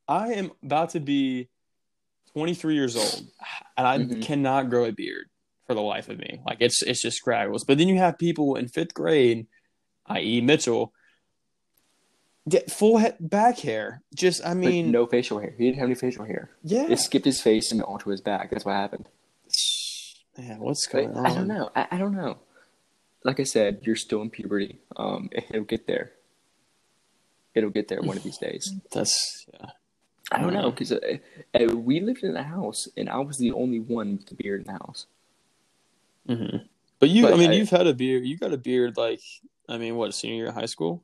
I 0.08 0.34
am 0.34 0.52
about 0.64 0.92
to 0.92 1.00
be 1.00 1.50
23 2.34 2.76
years 2.76 2.96
old, 2.96 3.28
and 3.76 3.88
I 3.88 3.98
Mhm. 3.98 4.22
cannot 4.22 4.70
grow 4.70 4.86
a 4.86 4.92
beard 4.92 5.30
for 5.66 5.74
the 5.74 5.82
life 5.82 6.10
of 6.10 6.20
me. 6.20 6.42
Like 6.46 6.58
it's 6.60 6.84
it's 6.84 7.02
just 7.02 7.18
scraggles. 7.18 7.64
But 7.64 7.80
then 7.80 7.88
you 7.88 7.98
have 7.98 8.20
people 8.20 8.56
in 8.56 8.68
fifth 8.68 8.94
grade, 8.94 9.48
i.e., 10.06 10.42
Mitchell, 10.42 10.94
get 12.48 12.70
full 12.70 12.98
head 12.98 13.16
back 13.20 13.58
hair. 13.60 14.04
Just, 14.14 14.46
I 14.46 14.50
Like, 14.50 14.58
mean, 14.58 14.92
no 14.92 15.08
facial 15.08 15.40
hair. 15.40 15.56
He 15.58 15.66
didn't 15.66 15.80
have 15.80 15.86
any 15.88 15.96
facial 15.96 16.26
hair. 16.26 16.52
yeah. 16.64 16.86
It 16.88 17.00
skipped 17.00 17.26
his 17.26 17.42
face 17.42 17.72
and 17.72 17.82
onto 17.82 18.12
his 18.12 18.22
back. 18.22 18.52
That's 18.52 18.64
what 18.66 18.74
happened. 18.76 19.08
Man, 20.38 20.60
what's 20.60 20.88
But 20.92 21.12
going 21.12 21.18
on? 21.18 21.26
I 21.26 21.34
don't 21.34 21.48
know. 21.48 21.72
I, 21.76 21.88
I 21.94 21.98
don't 22.00 22.16
know. 22.16 22.40
Like 23.26 23.40
I 23.40 23.44
said, 23.44 23.82
you're 23.84 23.96
still 23.98 24.22
in 24.22 24.32
puberty. 24.32 24.80
Um, 24.98 25.30
it'll 25.34 25.66
get 25.66 25.88
there. 25.88 26.14
It'll 27.56 27.72
get 27.72 27.88
there 27.90 28.04
one 28.04 28.18
of 28.18 28.24
these 28.24 28.38
days. 28.40 28.76
That's 28.94 29.46
yeah. 29.54 29.72
I 30.32 30.40
don't 30.42 30.54
know 30.54 30.72
because 30.72 30.92
uh, 30.94 31.00
uh, 31.60 31.76
we 31.78 32.02
lived 32.02 32.24
in 32.24 32.36
a 32.38 32.44
house 32.44 32.88
and 32.98 33.10
I 33.10 33.20
was 33.20 33.38
the 33.38 33.52
only 33.54 33.80
one 33.80 34.18
with 34.18 34.32
a 34.32 34.36
beard 34.36 34.62
in 34.62 34.68
the 34.68 34.74
house. 34.80 35.08
hmm 36.28 36.58
But 37.00 37.10
you, 37.10 37.24
But 37.24 37.34
I 37.34 37.38
mean, 37.38 37.52
I- 37.52 37.54
you've 37.54 37.70
had 37.72 37.88
a 37.88 37.94
beard. 37.96 38.26
You 38.26 38.38
got 38.38 38.54
a 38.54 38.58
beard 38.58 38.98
like, 38.98 39.22
I 39.70 39.78
mean, 39.78 39.96
what 39.98 40.14
senior 40.16 40.38
year 40.38 40.48
of 40.50 40.56
high 40.56 40.68
school? 40.68 41.04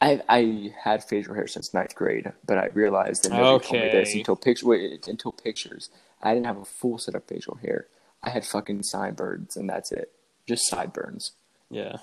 I 0.00 0.22
I 0.28 0.74
had 0.84 1.04
facial 1.04 1.34
hair 1.34 1.48
since 1.48 1.74
ninth 1.74 1.94
grade, 1.94 2.32
but 2.46 2.58
I 2.58 2.68
realized 2.74 3.24
that 3.24 3.32
nobody 3.34 3.60
told 3.60 3.80
me 3.82 3.88
this 3.88 4.14
until 4.14 4.36
picture 4.36 4.66
wait, 4.66 5.08
until 5.08 5.32
pictures. 5.32 5.90
I 6.22 6.34
didn't 6.34 6.46
have 6.46 6.58
a 6.58 6.64
full 6.66 6.98
set 6.98 7.14
of 7.16 7.24
facial 7.24 7.56
hair. 7.56 7.88
I 8.22 8.30
had 8.30 8.44
fucking 8.44 8.82
sideburns 8.82 9.56
and 9.56 9.68
that's 9.68 9.92
it, 9.92 10.12
just 10.46 10.68
sideburns. 10.68 11.32
Yeah. 11.70 11.96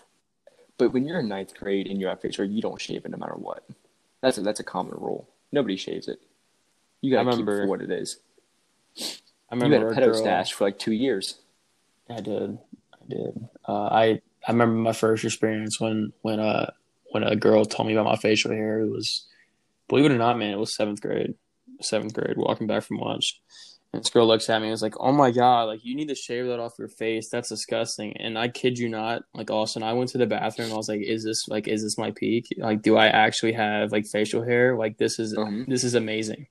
But 0.78 0.94
when 0.94 1.06
you're 1.06 1.20
in 1.20 1.28
ninth 1.28 1.56
grade 1.56 1.88
and 1.88 2.00
you 2.00 2.08
have 2.08 2.22
facial 2.22 2.46
hair, 2.46 2.54
you 2.54 2.62
don't 2.62 2.82
shave 2.82 3.06
it 3.06 3.12
no 3.12 3.18
matter 3.18 3.36
what. 3.36 3.66
That's 4.22 4.38
a, 4.38 4.42
that's 4.42 4.60
a 4.60 4.64
common 4.64 4.94
rule. 4.98 5.30
Nobody 5.52 5.78
shaves 5.78 6.08
it. 6.08 6.20
You 7.02 7.12
gotta 7.12 7.30
I 7.30 7.34
keep 7.34 7.42
it 7.42 7.46
for 7.46 7.68
what 7.68 7.82
it 7.82 7.92
is. 7.92 8.20
I 9.00 9.56
remember 9.56 9.78
You 9.78 9.84
had 9.84 9.92
a 9.92 10.02
pedo 10.02 10.06
girl- 10.06 10.14
stash 10.16 10.54
for 10.54 10.64
like 10.64 10.80
two 10.80 10.94
years. 10.94 11.36
I 12.10 12.22
did. 12.22 12.58
I 12.94 13.08
did. 13.08 13.50
Uh, 13.68 13.86
I 13.86 14.22
I 14.48 14.52
remember 14.52 14.76
my 14.76 14.94
first 14.94 15.24
experience 15.24 15.80
when 15.80 16.14
when 16.22 16.40
uh 16.40 16.72
when 17.12 17.24
a 17.24 17.36
girl 17.36 17.66
told 17.66 17.88
me 17.88 17.94
about 17.94 18.06
my 18.06 18.16
facial 18.16 18.52
hair. 18.52 18.80
It 18.82 18.90
was, 18.90 19.26
believe 19.88 20.06
it 20.06 20.12
or 20.12 20.18
not, 20.18 20.38
man, 20.38 20.52
it 20.54 20.60
was 20.60 20.76
seventh 20.76 21.02
grade. 21.02 21.36
Seventh 21.82 22.14
grade, 22.14 22.38
walking 22.38 22.68
back 22.68 22.84
from 22.84 22.98
lunch. 22.98 23.42
And 23.96 24.04
this 24.04 24.10
girl 24.12 24.28
looks 24.28 24.50
at 24.50 24.60
me 24.60 24.68
and 24.68 24.72
was 24.72 24.82
like, 24.82 25.00
"Oh 25.00 25.12
my 25.14 25.32
god, 25.32 25.64
like 25.64 25.86
you 25.86 25.96
need 25.96 26.10
to 26.10 26.16
shave 26.16 26.48
that 26.48 26.60
off 26.60 26.74
your 26.78 26.90
face. 26.90 27.30
That's 27.30 27.48
disgusting." 27.50 28.16
And 28.18 28.38
I 28.38 28.50
kid 28.50 28.78
you 28.78 28.90
not, 28.90 29.24
like 29.34 29.50
Austin, 29.50 29.84
I 29.84 29.94
went 29.94 30.10
to 30.12 30.18
the 30.18 30.26
bathroom. 30.26 30.66
And 30.66 30.74
I 30.74 30.78
was 30.78 30.90
like, 30.90 31.02
"Is 31.02 31.24
this 31.24 31.48
like 31.48 31.68
is 31.68 31.82
this 31.82 31.98
my 31.98 32.12
peak? 32.12 32.48
Like, 32.58 32.82
do 32.82 32.98
I 32.98 33.08
actually 33.08 33.54
have 33.54 33.92
like 33.92 34.06
facial 34.06 34.44
hair? 34.44 34.78
Like 34.78 34.98
this 34.98 35.18
is 35.18 35.34
Mhm. 35.36 35.68
this 35.68 35.84
is 35.84 35.96
amazing." 35.96 36.48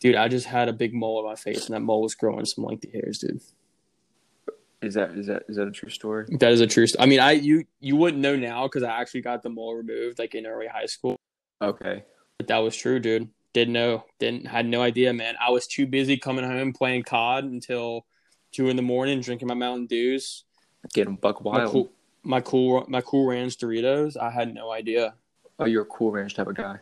Dude, 0.00 0.16
I 0.16 0.28
just 0.28 0.46
had 0.46 0.68
a 0.68 0.72
big 0.74 0.92
mole 0.92 1.18
on 1.18 1.24
my 1.24 1.36
face, 1.36 1.66
and 1.66 1.74
that 1.74 1.80
mole 1.80 2.02
was 2.02 2.14
growing 2.14 2.44
some 2.44 2.64
lengthy 2.64 2.90
hairs, 2.90 3.18
dude. 3.18 3.40
Is 4.82 4.92
that 4.94 5.12
is 5.12 5.26
that 5.28 5.44
is 5.48 5.56
that 5.56 5.66
a 5.66 5.70
true 5.70 5.88
story? 5.88 6.26
That 6.40 6.52
is 6.52 6.60
a 6.60 6.66
true. 6.66 6.86
St- 6.86 7.00
I 7.00 7.06
mean, 7.06 7.20
I 7.20 7.32
you 7.32 7.64
you 7.80 7.96
wouldn't 7.96 8.20
know 8.22 8.36
now 8.36 8.64
because 8.66 8.82
I 8.82 8.90
actually 9.00 9.22
got 9.22 9.42
the 9.42 9.48
mole 9.48 9.74
removed 9.74 10.18
like 10.18 10.34
in 10.34 10.44
early 10.46 10.66
high 10.66 10.84
school. 10.86 11.16
Okay. 11.62 12.04
But 12.36 12.48
that 12.48 12.58
was 12.58 12.76
true, 12.76 12.98
dude. 13.00 13.30
Didn't 13.54 13.72
know. 13.72 14.04
Didn't 14.18 14.46
had 14.48 14.66
no 14.66 14.82
idea, 14.82 15.12
man. 15.14 15.36
I 15.40 15.50
was 15.50 15.66
too 15.66 15.86
busy 15.86 16.18
coming 16.18 16.44
home 16.44 16.72
playing 16.74 17.04
COD 17.04 17.44
until 17.44 18.04
two 18.52 18.68
in 18.68 18.76
the 18.76 18.82
morning, 18.82 19.20
drinking 19.22 19.48
my 19.48 19.54
Mountain 19.54 19.86
Dews, 19.86 20.44
Get 20.92 21.06
him 21.06 21.16
buck 21.16 21.42
my 21.42 21.50
wild. 21.58 21.70
cool, 21.72 21.92
my 22.22 22.40
cool, 22.42 22.84
my 22.88 23.00
cool 23.00 23.26
Ranch 23.26 23.56
Doritos. 23.56 24.16
I 24.18 24.30
had 24.30 24.52
no 24.52 24.70
idea. 24.70 25.14
Oh, 25.58 25.64
you're 25.64 25.82
a 25.82 25.86
cool 25.86 26.10
ranch 26.10 26.34
type 26.34 26.48
of 26.48 26.56
guy. 26.56 26.80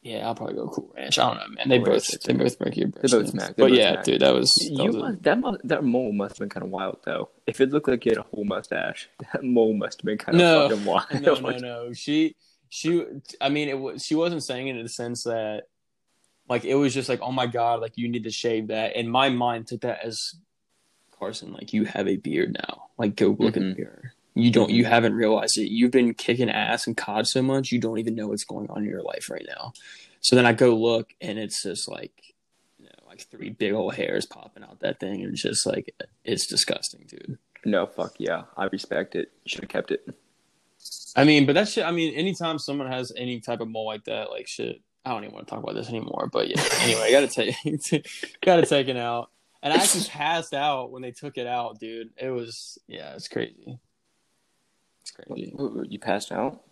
Yeah, 0.00 0.26
I'll 0.26 0.34
probably 0.34 0.54
go 0.54 0.68
Cool 0.68 0.92
Ranch. 0.96 1.18
I 1.18 1.26
don't 1.28 1.36
know, 1.36 1.54
man. 1.56 1.68
They 1.68 1.78
Cool 1.78 1.86
both 1.94 2.20
they 2.22 2.32
both 2.32 2.58
break 2.58 2.76
your 2.76 2.88
breast. 2.88 3.12
both 3.12 3.28
smack. 3.28 3.56
They 3.56 3.62
But 3.64 3.68
both 3.70 3.78
yeah, 3.78 3.92
smack. 3.94 4.04
dude, 4.04 4.20
that 4.22 4.32
was 4.34 4.50
that 4.54 4.82
You 4.82 4.86
was 4.86 4.94
a- 4.96 4.98
must, 5.00 5.22
that 5.24 5.38
mu- 5.40 5.58
that 5.64 5.84
mole 5.84 6.12
must 6.12 6.34
have 6.36 6.38
been 6.38 6.48
kind 6.48 6.64
of 6.64 6.70
wild 6.70 6.98
though. 7.04 7.28
If 7.46 7.60
it 7.60 7.70
looked 7.70 7.88
like 7.88 8.06
you 8.06 8.12
had 8.12 8.18
a 8.18 8.22
whole 8.22 8.44
mustache, 8.44 9.10
that 9.32 9.42
mole 9.42 9.74
must 9.74 10.00
have 10.00 10.06
been 10.06 10.16
kind 10.16 10.36
of 10.36 10.40
No. 10.40 10.68
fucking 10.68 10.84
wild. 10.84 11.06
no, 11.20 11.34
no, 11.34 11.58
no. 11.88 11.92
She, 11.92 12.36
she. 12.70 13.04
I 13.40 13.48
mean, 13.48 13.68
it 13.68 13.78
was. 13.78 14.04
She 14.04 14.14
wasn't 14.14 14.42
saying 14.42 14.68
it 14.68 14.76
in 14.76 14.82
the 14.82 14.88
sense 14.88 15.24
that, 15.24 15.64
like, 16.48 16.64
it 16.64 16.74
was 16.74 16.94
just 16.94 17.08
like, 17.08 17.20
oh 17.20 17.32
my 17.32 17.46
god, 17.46 17.80
like 17.80 17.92
you 17.96 18.08
need 18.08 18.24
to 18.24 18.30
shave 18.30 18.68
that. 18.68 18.96
And 18.96 19.10
my 19.10 19.28
mind 19.28 19.66
took 19.66 19.82
that 19.82 20.04
as 20.04 20.34
Carson, 21.18 21.52
like 21.52 21.72
you 21.72 21.84
have 21.84 22.06
a 22.08 22.16
beard 22.16 22.54
now. 22.54 22.84
Like, 22.96 23.16
go 23.16 23.36
look 23.38 23.56
in 23.56 23.70
the 23.70 23.74
Mhm. 23.74 23.78
mirror. 23.78 24.12
You 24.34 24.50
don't. 24.52 24.70
You 24.70 24.84
haven't 24.84 25.14
realized 25.14 25.58
it. 25.58 25.68
You've 25.70 25.90
been 25.90 26.14
kicking 26.14 26.48
ass 26.48 26.86
and 26.86 26.96
COD 26.96 27.26
so 27.26 27.42
much, 27.42 27.72
you 27.72 27.80
don't 27.80 27.98
even 27.98 28.14
know 28.14 28.28
what's 28.28 28.44
going 28.44 28.70
on 28.70 28.84
in 28.84 28.88
your 28.88 29.02
life 29.02 29.28
right 29.30 29.44
now. 29.48 29.72
So 30.20 30.36
then 30.36 30.46
I 30.46 30.52
go 30.52 30.76
look, 30.76 31.12
and 31.20 31.38
it's 31.38 31.62
just 31.62 31.88
like, 31.88 32.34
you 32.78 32.84
know, 32.86 33.06
like 33.08 33.22
three 33.22 33.50
big 33.50 33.72
old 33.72 33.94
hairs 33.94 34.26
popping 34.26 34.62
out 34.62 34.78
that 34.80 35.00
thing, 35.00 35.22
and 35.22 35.32
it's 35.32 35.42
just 35.42 35.66
like, 35.66 35.94
it's 36.24 36.46
disgusting, 36.46 37.04
dude. 37.08 37.38
No, 37.64 37.86
fuck 37.86 38.14
yeah. 38.18 38.44
I 38.56 38.64
respect 38.66 39.16
it. 39.16 39.32
Should 39.46 39.62
have 39.62 39.70
kept 39.70 39.90
it. 39.90 40.08
I 41.18 41.24
mean, 41.24 41.46
but 41.46 41.54
that 41.54 41.68
shit. 41.68 41.84
I 41.84 41.90
mean, 41.90 42.14
anytime 42.14 42.58
someone 42.58 42.86
has 42.90 43.12
any 43.16 43.40
type 43.40 43.60
of 43.60 43.68
mole 43.68 43.86
like 43.86 44.04
that, 44.04 44.30
like 44.30 44.46
shit. 44.46 44.80
I 45.04 45.10
don't 45.10 45.24
even 45.24 45.34
want 45.34 45.46
to 45.46 45.50
talk 45.54 45.62
about 45.62 45.74
this 45.74 45.88
anymore. 45.88 46.28
But 46.32 46.48
yeah. 46.48 46.62
Anyway, 46.82 47.00
I 47.02 47.10
gotta 47.10 47.26
take, 47.28 47.54
gotta 48.44 48.66
take 48.66 48.88
it 48.88 48.96
out. 48.96 49.30
And 49.62 49.72
I 49.72 49.76
actually 49.76 50.04
passed 50.04 50.54
out 50.54 50.90
when 50.92 51.02
they 51.02 51.10
took 51.10 51.38
it 51.38 51.46
out, 51.46 51.80
dude. 51.80 52.10
It 52.16 52.30
was 52.30 52.78
yeah, 52.86 53.14
it's 53.14 53.26
crazy. 53.28 53.78
It's 55.00 55.10
crazy. 55.10 55.54
You 55.88 55.98
passed 55.98 56.30
out? 56.30 56.62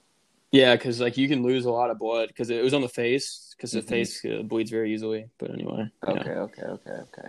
Yeah, 0.52 0.76
because 0.76 1.00
like 1.00 1.16
you 1.16 1.28
can 1.28 1.42
lose 1.42 1.64
a 1.64 1.70
lot 1.70 1.90
of 1.90 1.98
blood 1.98 2.28
because 2.28 2.50
it 2.50 2.62
was 2.62 2.74
on 2.74 2.82
the 2.82 2.88
face 2.88 3.52
because 3.56 3.72
the 3.72 3.80
Mhm. 3.80 3.88
face 3.88 4.24
uh, 4.24 4.42
bleeds 4.42 4.70
very 4.70 4.92
easily. 4.94 5.28
But 5.38 5.50
anyway. 5.50 5.88
Okay, 6.06 6.30
okay, 6.30 6.62
okay, 6.62 6.90
okay. 6.90 7.28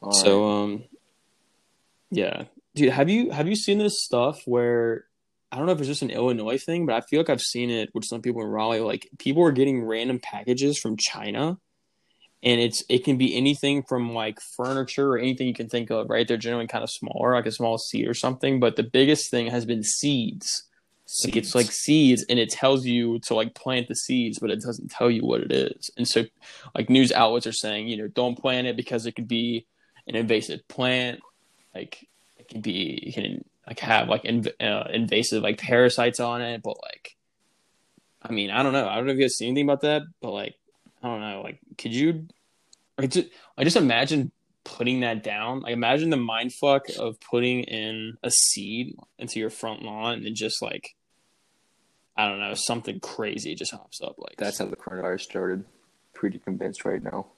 All 0.00 0.12
So 0.12 0.42
right. 0.44 0.62
um, 0.62 0.84
yeah, 2.10 2.44
dude, 2.74 2.92
have 2.92 3.08
you 3.10 3.30
have 3.30 3.48
you 3.48 3.56
seen 3.56 3.78
this 3.78 4.02
stuff 4.02 4.42
where 4.46 5.04
I 5.52 5.56
don't 5.56 5.66
know 5.66 5.72
if 5.72 5.78
it's 5.78 5.88
just 5.88 6.02
an 6.02 6.10
Illinois 6.10 6.58
thing, 6.58 6.86
but 6.86 6.94
I 6.94 7.00
feel 7.00 7.20
like 7.20 7.30
I've 7.30 7.40
seen 7.40 7.70
it 7.70 7.90
with 7.92 8.04
some 8.04 8.22
people 8.22 8.40
in 8.42 8.48
Raleigh. 8.48 8.80
Like 8.80 9.08
people 9.18 9.42
are 9.42 9.52
getting 9.52 9.84
random 9.84 10.20
packages 10.20 10.78
from 10.78 10.96
China, 10.96 11.58
and 12.42 12.60
it's 12.60 12.84
it 12.88 13.04
can 13.04 13.18
be 13.18 13.36
anything 13.36 13.82
from 13.82 14.14
like 14.14 14.38
furniture 14.56 15.12
or 15.12 15.18
anything 15.18 15.48
you 15.48 15.54
can 15.54 15.68
think 15.68 15.90
of. 15.90 16.08
Right? 16.08 16.26
They're 16.26 16.36
generally 16.36 16.68
kind 16.68 16.84
of 16.84 16.90
smaller, 16.90 17.34
like 17.34 17.46
a 17.46 17.52
small 17.52 17.78
seed 17.78 18.06
or 18.06 18.14
something. 18.14 18.60
But 18.60 18.76
the 18.76 18.84
biggest 18.84 19.30
thing 19.30 19.48
has 19.48 19.64
been 19.64 19.82
seeds. 19.82 20.68
Like 21.24 21.34
it's 21.34 21.56
like 21.56 21.72
seeds, 21.72 22.24
and 22.28 22.38
it 22.38 22.50
tells 22.50 22.86
you 22.86 23.18
to 23.20 23.34
like 23.34 23.56
plant 23.56 23.88
the 23.88 23.96
seeds, 23.96 24.38
but 24.38 24.50
it 24.50 24.62
doesn't 24.62 24.92
tell 24.92 25.10
you 25.10 25.22
what 25.22 25.40
it 25.40 25.50
is. 25.50 25.90
And 25.96 26.06
so, 26.06 26.26
like 26.76 26.88
news 26.88 27.10
outlets 27.10 27.48
are 27.48 27.52
saying, 27.52 27.88
you 27.88 27.96
know, 27.96 28.06
don't 28.06 28.38
plant 28.38 28.68
it 28.68 28.76
because 28.76 29.06
it 29.06 29.16
could 29.16 29.26
be 29.26 29.66
an 30.06 30.14
invasive 30.14 30.66
plant. 30.68 31.18
Like 31.74 32.06
it 32.38 32.48
can 32.48 32.60
be, 32.60 33.02
you 33.04 33.12
can 33.12 33.44
like 33.70 33.78
have 33.78 34.08
like 34.08 34.24
inv- 34.24 34.60
uh, 34.60 34.88
invasive 34.92 35.42
like 35.42 35.58
parasites 35.58 36.20
on 36.20 36.42
it. 36.42 36.62
But 36.62 36.76
like, 36.82 37.16
I 38.20 38.32
mean, 38.32 38.50
I 38.50 38.62
don't 38.62 38.72
know. 38.72 38.88
I 38.88 38.96
don't 38.96 39.06
know 39.06 39.12
if 39.12 39.18
you 39.18 39.24
guys 39.24 39.36
seen 39.36 39.48
anything 39.48 39.66
about 39.66 39.82
that, 39.82 40.02
but 40.20 40.32
like, 40.32 40.56
I 41.02 41.08
don't 41.08 41.20
know. 41.20 41.40
Like, 41.42 41.60
could 41.78 41.94
you? 41.94 42.26
I 42.98 43.06
just, 43.06 43.28
I 43.56 43.64
just 43.64 43.76
imagine 43.76 44.32
putting 44.64 45.00
that 45.00 45.22
down. 45.22 45.60
Like, 45.60 45.72
imagine 45.72 46.10
the 46.10 46.18
mind 46.18 46.52
fuck 46.52 46.86
of 46.98 47.18
putting 47.20 47.60
in 47.62 48.18
a 48.22 48.30
seed 48.30 48.96
into 49.18 49.38
your 49.40 49.50
front 49.50 49.82
lawn 49.82 50.26
and 50.26 50.36
just 50.36 50.60
like. 50.60 50.94
I 52.16 52.28
don't 52.28 52.40
know, 52.40 52.52
something 52.52 53.00
crazy 53.00 53.54
just 53.54 53.72
hops 53.72 54.02
up 54.02 54.16
like 54.18 54.36
That's 54.36 54.58
how 54.58 54.66
the 54.66 54.76
coronavirus 54.76 55.22
started. 55.22 55.64
Pretty 56.12 56.38
convinced 56.38 56.84
right 56.84 57.02
now. 57.02 57.28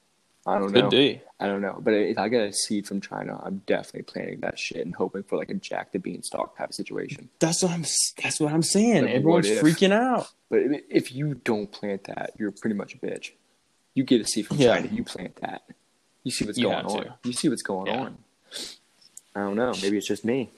I 0.46 0.58
don't 0.58 0.72
could 0.72 0.84
know. 0.84 0.90
be. 0.90 1.20
I 1.38 1.46
don't 1.46 1.60
know. 1.60 1.78
But 1.80 1.94
if 1.94 2.18
I 2.18 2.28
get 2.28 2.48
a 2.48 2.52
seed 2.52 2.86
from 2.86 3.00
China, 3.00 3.40
I'm 3.44 3.62
definitely 3.66 4.02
planting 4.02 4.40
that 4.40 4.58
shit 4.58 4.84
and 4.84 4.94
hoping 4.94 5.22
for 5.22 5.36
like 5.38 5.50
a 5.50 5.54
Jack 5.54 5.92
the 5.92 5.98
Beanstalk 5.98 6.56
type 6.58 6.70
of 6.70 6.74
situation. 6.74 7.28
That's 7.38 7.62
what 7.62 7.70
I'm. 7.72 7.84
That's 8.22 8.40
what 8.40 8.52
I'm 8.52 8.62
saying. 8.62 9.04
Like, 9.04 9.14
Everyone's 9.14 9.46
freaking 9.48 9.92
out. 9.92 10.28
But 10.50 10.60
if- 10.62 10.82
if 10.88 11.12
you 11.14 11.34
don't 11.44 11.70
plant 11.70 12.04
that, 12.04 12.32
you're 12.38 12.50
pretty 12.52 12.74
much 12.74 12.94
a 12.94 12.98
bitch. 12.98 13.30
You 13.94 14.04
get 14.04 14.20
a 14.20 14.24
seed 14.24 14.46
from 14.46 14.56
Yeah. 14.58 14.74
China, 14.76 14.88
you 14.92 15.04
plant 15.04 15.36
that. 15.36 15.62
You 16.24 16.30
see 16.32 16.44
what's 16.44 16.58
You 16.58 16.64
going 16.64 16.86
on. 16.86 17.04
to. 17.04 17.14
You 17.24 17.32
see 17.32 17.48
what's 17.48 17.62
going 17.62 17.86
Yeah. 17.88 18.00
on. 18.00 18.18
I 19.34 19.40
don't 19.40 19.56
know. 19.56 19.72
Maybe 19.82 19.96
it's 19.96 20.06
just 20.08 20.24
me. 20.24 20.50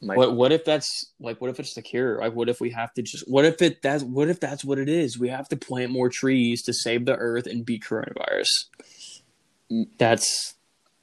What 0.00 0.36
what 0.36 0.52
if 0.52 0.64
that's 0.64 1.12
like 1.18 1.40
what 1.40 1.50
if 1.50 1.58
it's 1.58 1.74
the 1.74 1.82
cure? 1.82 2.18
Like 2.20 2.34
what 2.34 2.48
if 2.48 2.60
we 2.60 2.70
have 2.70 2.92
to 2.94 3.02
just 3.02 3.28
what 3.28 3.44
if 3.44 3.62
it 3.62 3.80
that's 3.82 4.02
what 4.04 4.28
if 4.28 4.40
that's 4.40 4.64
what 4.64 4.78
it 4.78 4.88
is? 4.88 5.18
We 5.18 5.28
have 5.28 5.48
to 5.48 5.56
plant 5.56 5.90
more 5.90 6.10
trees 6.10 6.62
to 6.64 6.72
save 6.74 7.06
the 7.06 7.16
earth 7.16 7.46
and 7.46 7.64
beat 7.64 7.82
coronavirus. 7.84 8.48
That's 9.98 10.54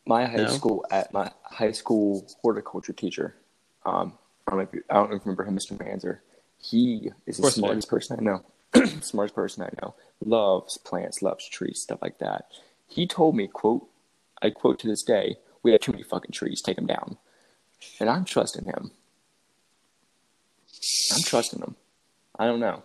my 0.06 0.26
high 0.26 0.38
No? 0.38 0.48
school 0.48 0.86
at 0.92 1.12
my 1.12 1.32
high 1.44 1.72
school 1.72 2.28
horticulture 2.42 2.94
teacher. 2.94 3.36
Um, 3.86 4.14
I 4.48 4.52
don't 4.52 4.60
know 4.60 4.64
if 4.64 4.74
you, 4.74 4.84
I 4.90 4.96
don't 4.96 5.10
remember 5.26 5.44
him, 5.44 5.58
Mr. 5.58 5.78
Manzer. 5.78 6.20
He 6.60 7.12
is 7.26 7.38
the 7.38 7.52
smartest 7.52 7.90
person 7.90 8.18
I 8.20 8.24
know. 8.24 8.44
smartest 9.02 9.36
person 9.36 9.64
I 9.64 9.70
know. 9.82 9.96
Loves 10.24 10.78
plants, 10.78 11.22
loves 11.22 11.48
trees, 11.50 11.82
stuff 11.82 12.00
like 12.02 12.20
that. 12.20 12.46
He 12.88 13.08
told 13.08 13.36
me, 13.36 13.48
"quote 13.48 13.88
I 14.42 14.50
quote 14.52 14.80
to 14.80 14.88
this 14.88 15.04
day, 15.04 15.38
we 15.64 15.72
have 15.72 15.82
too 15.82 15.92
many 15.92 16.04
fucking 16.04 16.32
trees. 16.32 16.62
Take 16.62 16.76
them 16.78 16.86
down." 16.86 17.18
And 18.00 18.10
I'm 18.10 18.26
trusting 18.26 18.66
him. 18.66 18.92
I'm 21.16 21.22
trusting 21.24 21.60
him. 21.62 21.76
I 22.38 22.46
don't 22.46 22.60
know. 22.60 22.84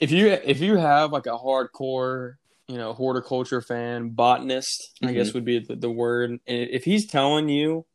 if 0.00 0.10
you 0.10 0.28
if 0.28 0.60
you 0.60 0.76
have 0.76 1.12
like 1.12 1.26
a 1.26 1.30
hardcore 1.38 2.34
you 2.68 2.76
know 2.78 2.92
horticulture 2.92 3.60
fan 3.60 4.08
botanist 4.08 4.98
i 5.04 5.12
guess 5.12 5.32
would 5.32 5.44
be 5.44 5.60
the, 5.60 5.76
the 5.76 5.88
word 5.90 6.30
and 6.30 6.40
if 6.48 6.82
he's 6.84 7.06
telling 7.06 7.48
you 7.48 7.86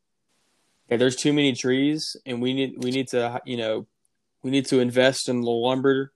that 0.87 0.97
there's 0.97 1.15
too 1.17 1.33
many 1.33 1.51
trees 1.53 2.15
and 2.25 2.41
we 2.41 2.53
need 2.53 2.75
we 2.77 2.89
need 2.91 3.07
to 3.09 3.41
you 3.45 3.57
know 3.57 3.85
We 4.43 4.49
need 4.49 4.65
to 4.67 4.79
invest 4.79 5.29
in 5.29 5.41
the 5.41 5.51
lumber, 5.51 6.13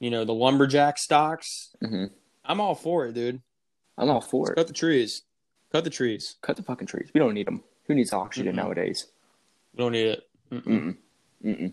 you 0.00 0.10
know, 0.10 0.24
the 0.24 0.34
lumberjack 0.34 0.98
stocks. 0.98 1.70
Mhm. 1.80 2.10
I'm 2.44 2.60
all 2.60 2.74
for 2.74 3.06
it, 3.06 3.14
dude. 3.14 3.40
I'm 3.96 4.10
all 4.10 4.20
for 4.20 4.46
Let's 4.46 4.50
it. 4.50 4.56
cut 4.56 4.66
the 4.66 4.72
trees. 4.74 5.22
Cut 5.70 5.84
the 5.84 5.90
trees. 5.90 6.36
Cut 6.42 6.56
the 6.56 6.64
fucking 6.64 6.88
trees. 6.88 7.10
We 7.14 7.20
don't 7.20 7.34
need 7.34 7.46
them. 7.46 7.62
Who 7.86 7.94
needs 7.94 8.12
oxygen 8.12 8.52
Mm-mm. 8.52 8.56
nowadays? 8.56 9.06
We 9.74 9.78
don't 9.78 9.92
need 9.92 10.06
it. 10.08 10.28
Mm-mm. 10.50 10.96
Mm-mm. 11.44 11.72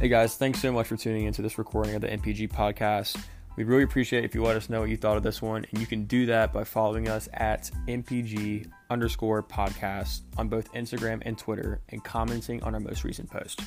Hey 0.00 0.08
guys, 0.08 0.36
thanks 0.36 0.60
so 0.60 0.72
much 0.72 0.86
for 0.86 0.96
tuning 0.96 1.24
into 1.24 1.42
this 1.42 1.58
recording 1.58 1.94
of 1.94 2.02
the 2.02 2.08
MPG 2.08 2.50
podcast. 2.50 3.18
We'd 3.56 3.66
really 3.66 3.82
appreciate 3.82 4.24
if 4.24 4.34
you 4.34 4.42
let 4.42 4.56
us 4.56 4.68
know 4.68 4.80
what 4.80 4.90
you 4.90 4.96
thought 4.96 5.16
of 5.16 5.22
this 5.22 5.40
one, 5.40 5.66
and 5.70 5.80
you 5.80 5.86
can 5.86 6.04
do 6.04 6.26
that 6.26 6.52
by 6.52 6.64
following 6.64 7.08
us 7.08 7.28
at 7.32 7.70
MPG 7.88 8.70
underscore 8.90 9.42
podcast 9.42 10.20
on 10.36 10.48
both 10.48 10.70
Instagram 10.72 11.22
and 11.24 11.36
Twitter 11.38 11.80
and 11.88 12.04
commenting 12.04 12.62
on 12.62 12.74
our 12.74 12.80
most 12.80 13.04
recent 13.04 13.30
post. 13.30 13.62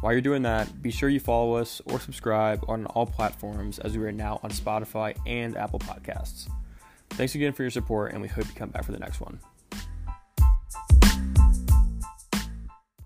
While 0.00 0.12
you're 0.12 0.20
doing 0.20 0.42
that, 0.42 0.82
be 0.82 0.90
sure 0.90 1.08
you 1.08 1.20
follow 1.20 1.54
us 1.54 1.80
or 1.86 1.98
subscribe 1.98 2.64
on 2.68 2.86
all 2.86 3.06
platforms 3.06 3.78
as 3.78 3.96
we 3.96 4.04
are 4.04 4.12
now 4.12 4.40
on 4.42 4.50
Spotify 4.50 5.16
and 5.26 5.56
Apple 5.56 5.78
Podcasts. 5.78 6.48
Thanks 7.10 7.34
again 7.34 7.52
for 7.52 7.62
your 7.62 7.70
support, 7.70 8.12
and 8.12 8.20
we 8.20 8.28
hope 8.28 8.46
you 8.46 8.52
come 8.54 8.68
back 8.68 8.84
for 8.84 8.92
the 8.92 8.98
next 8.98 9.20
one. 9.20 9.40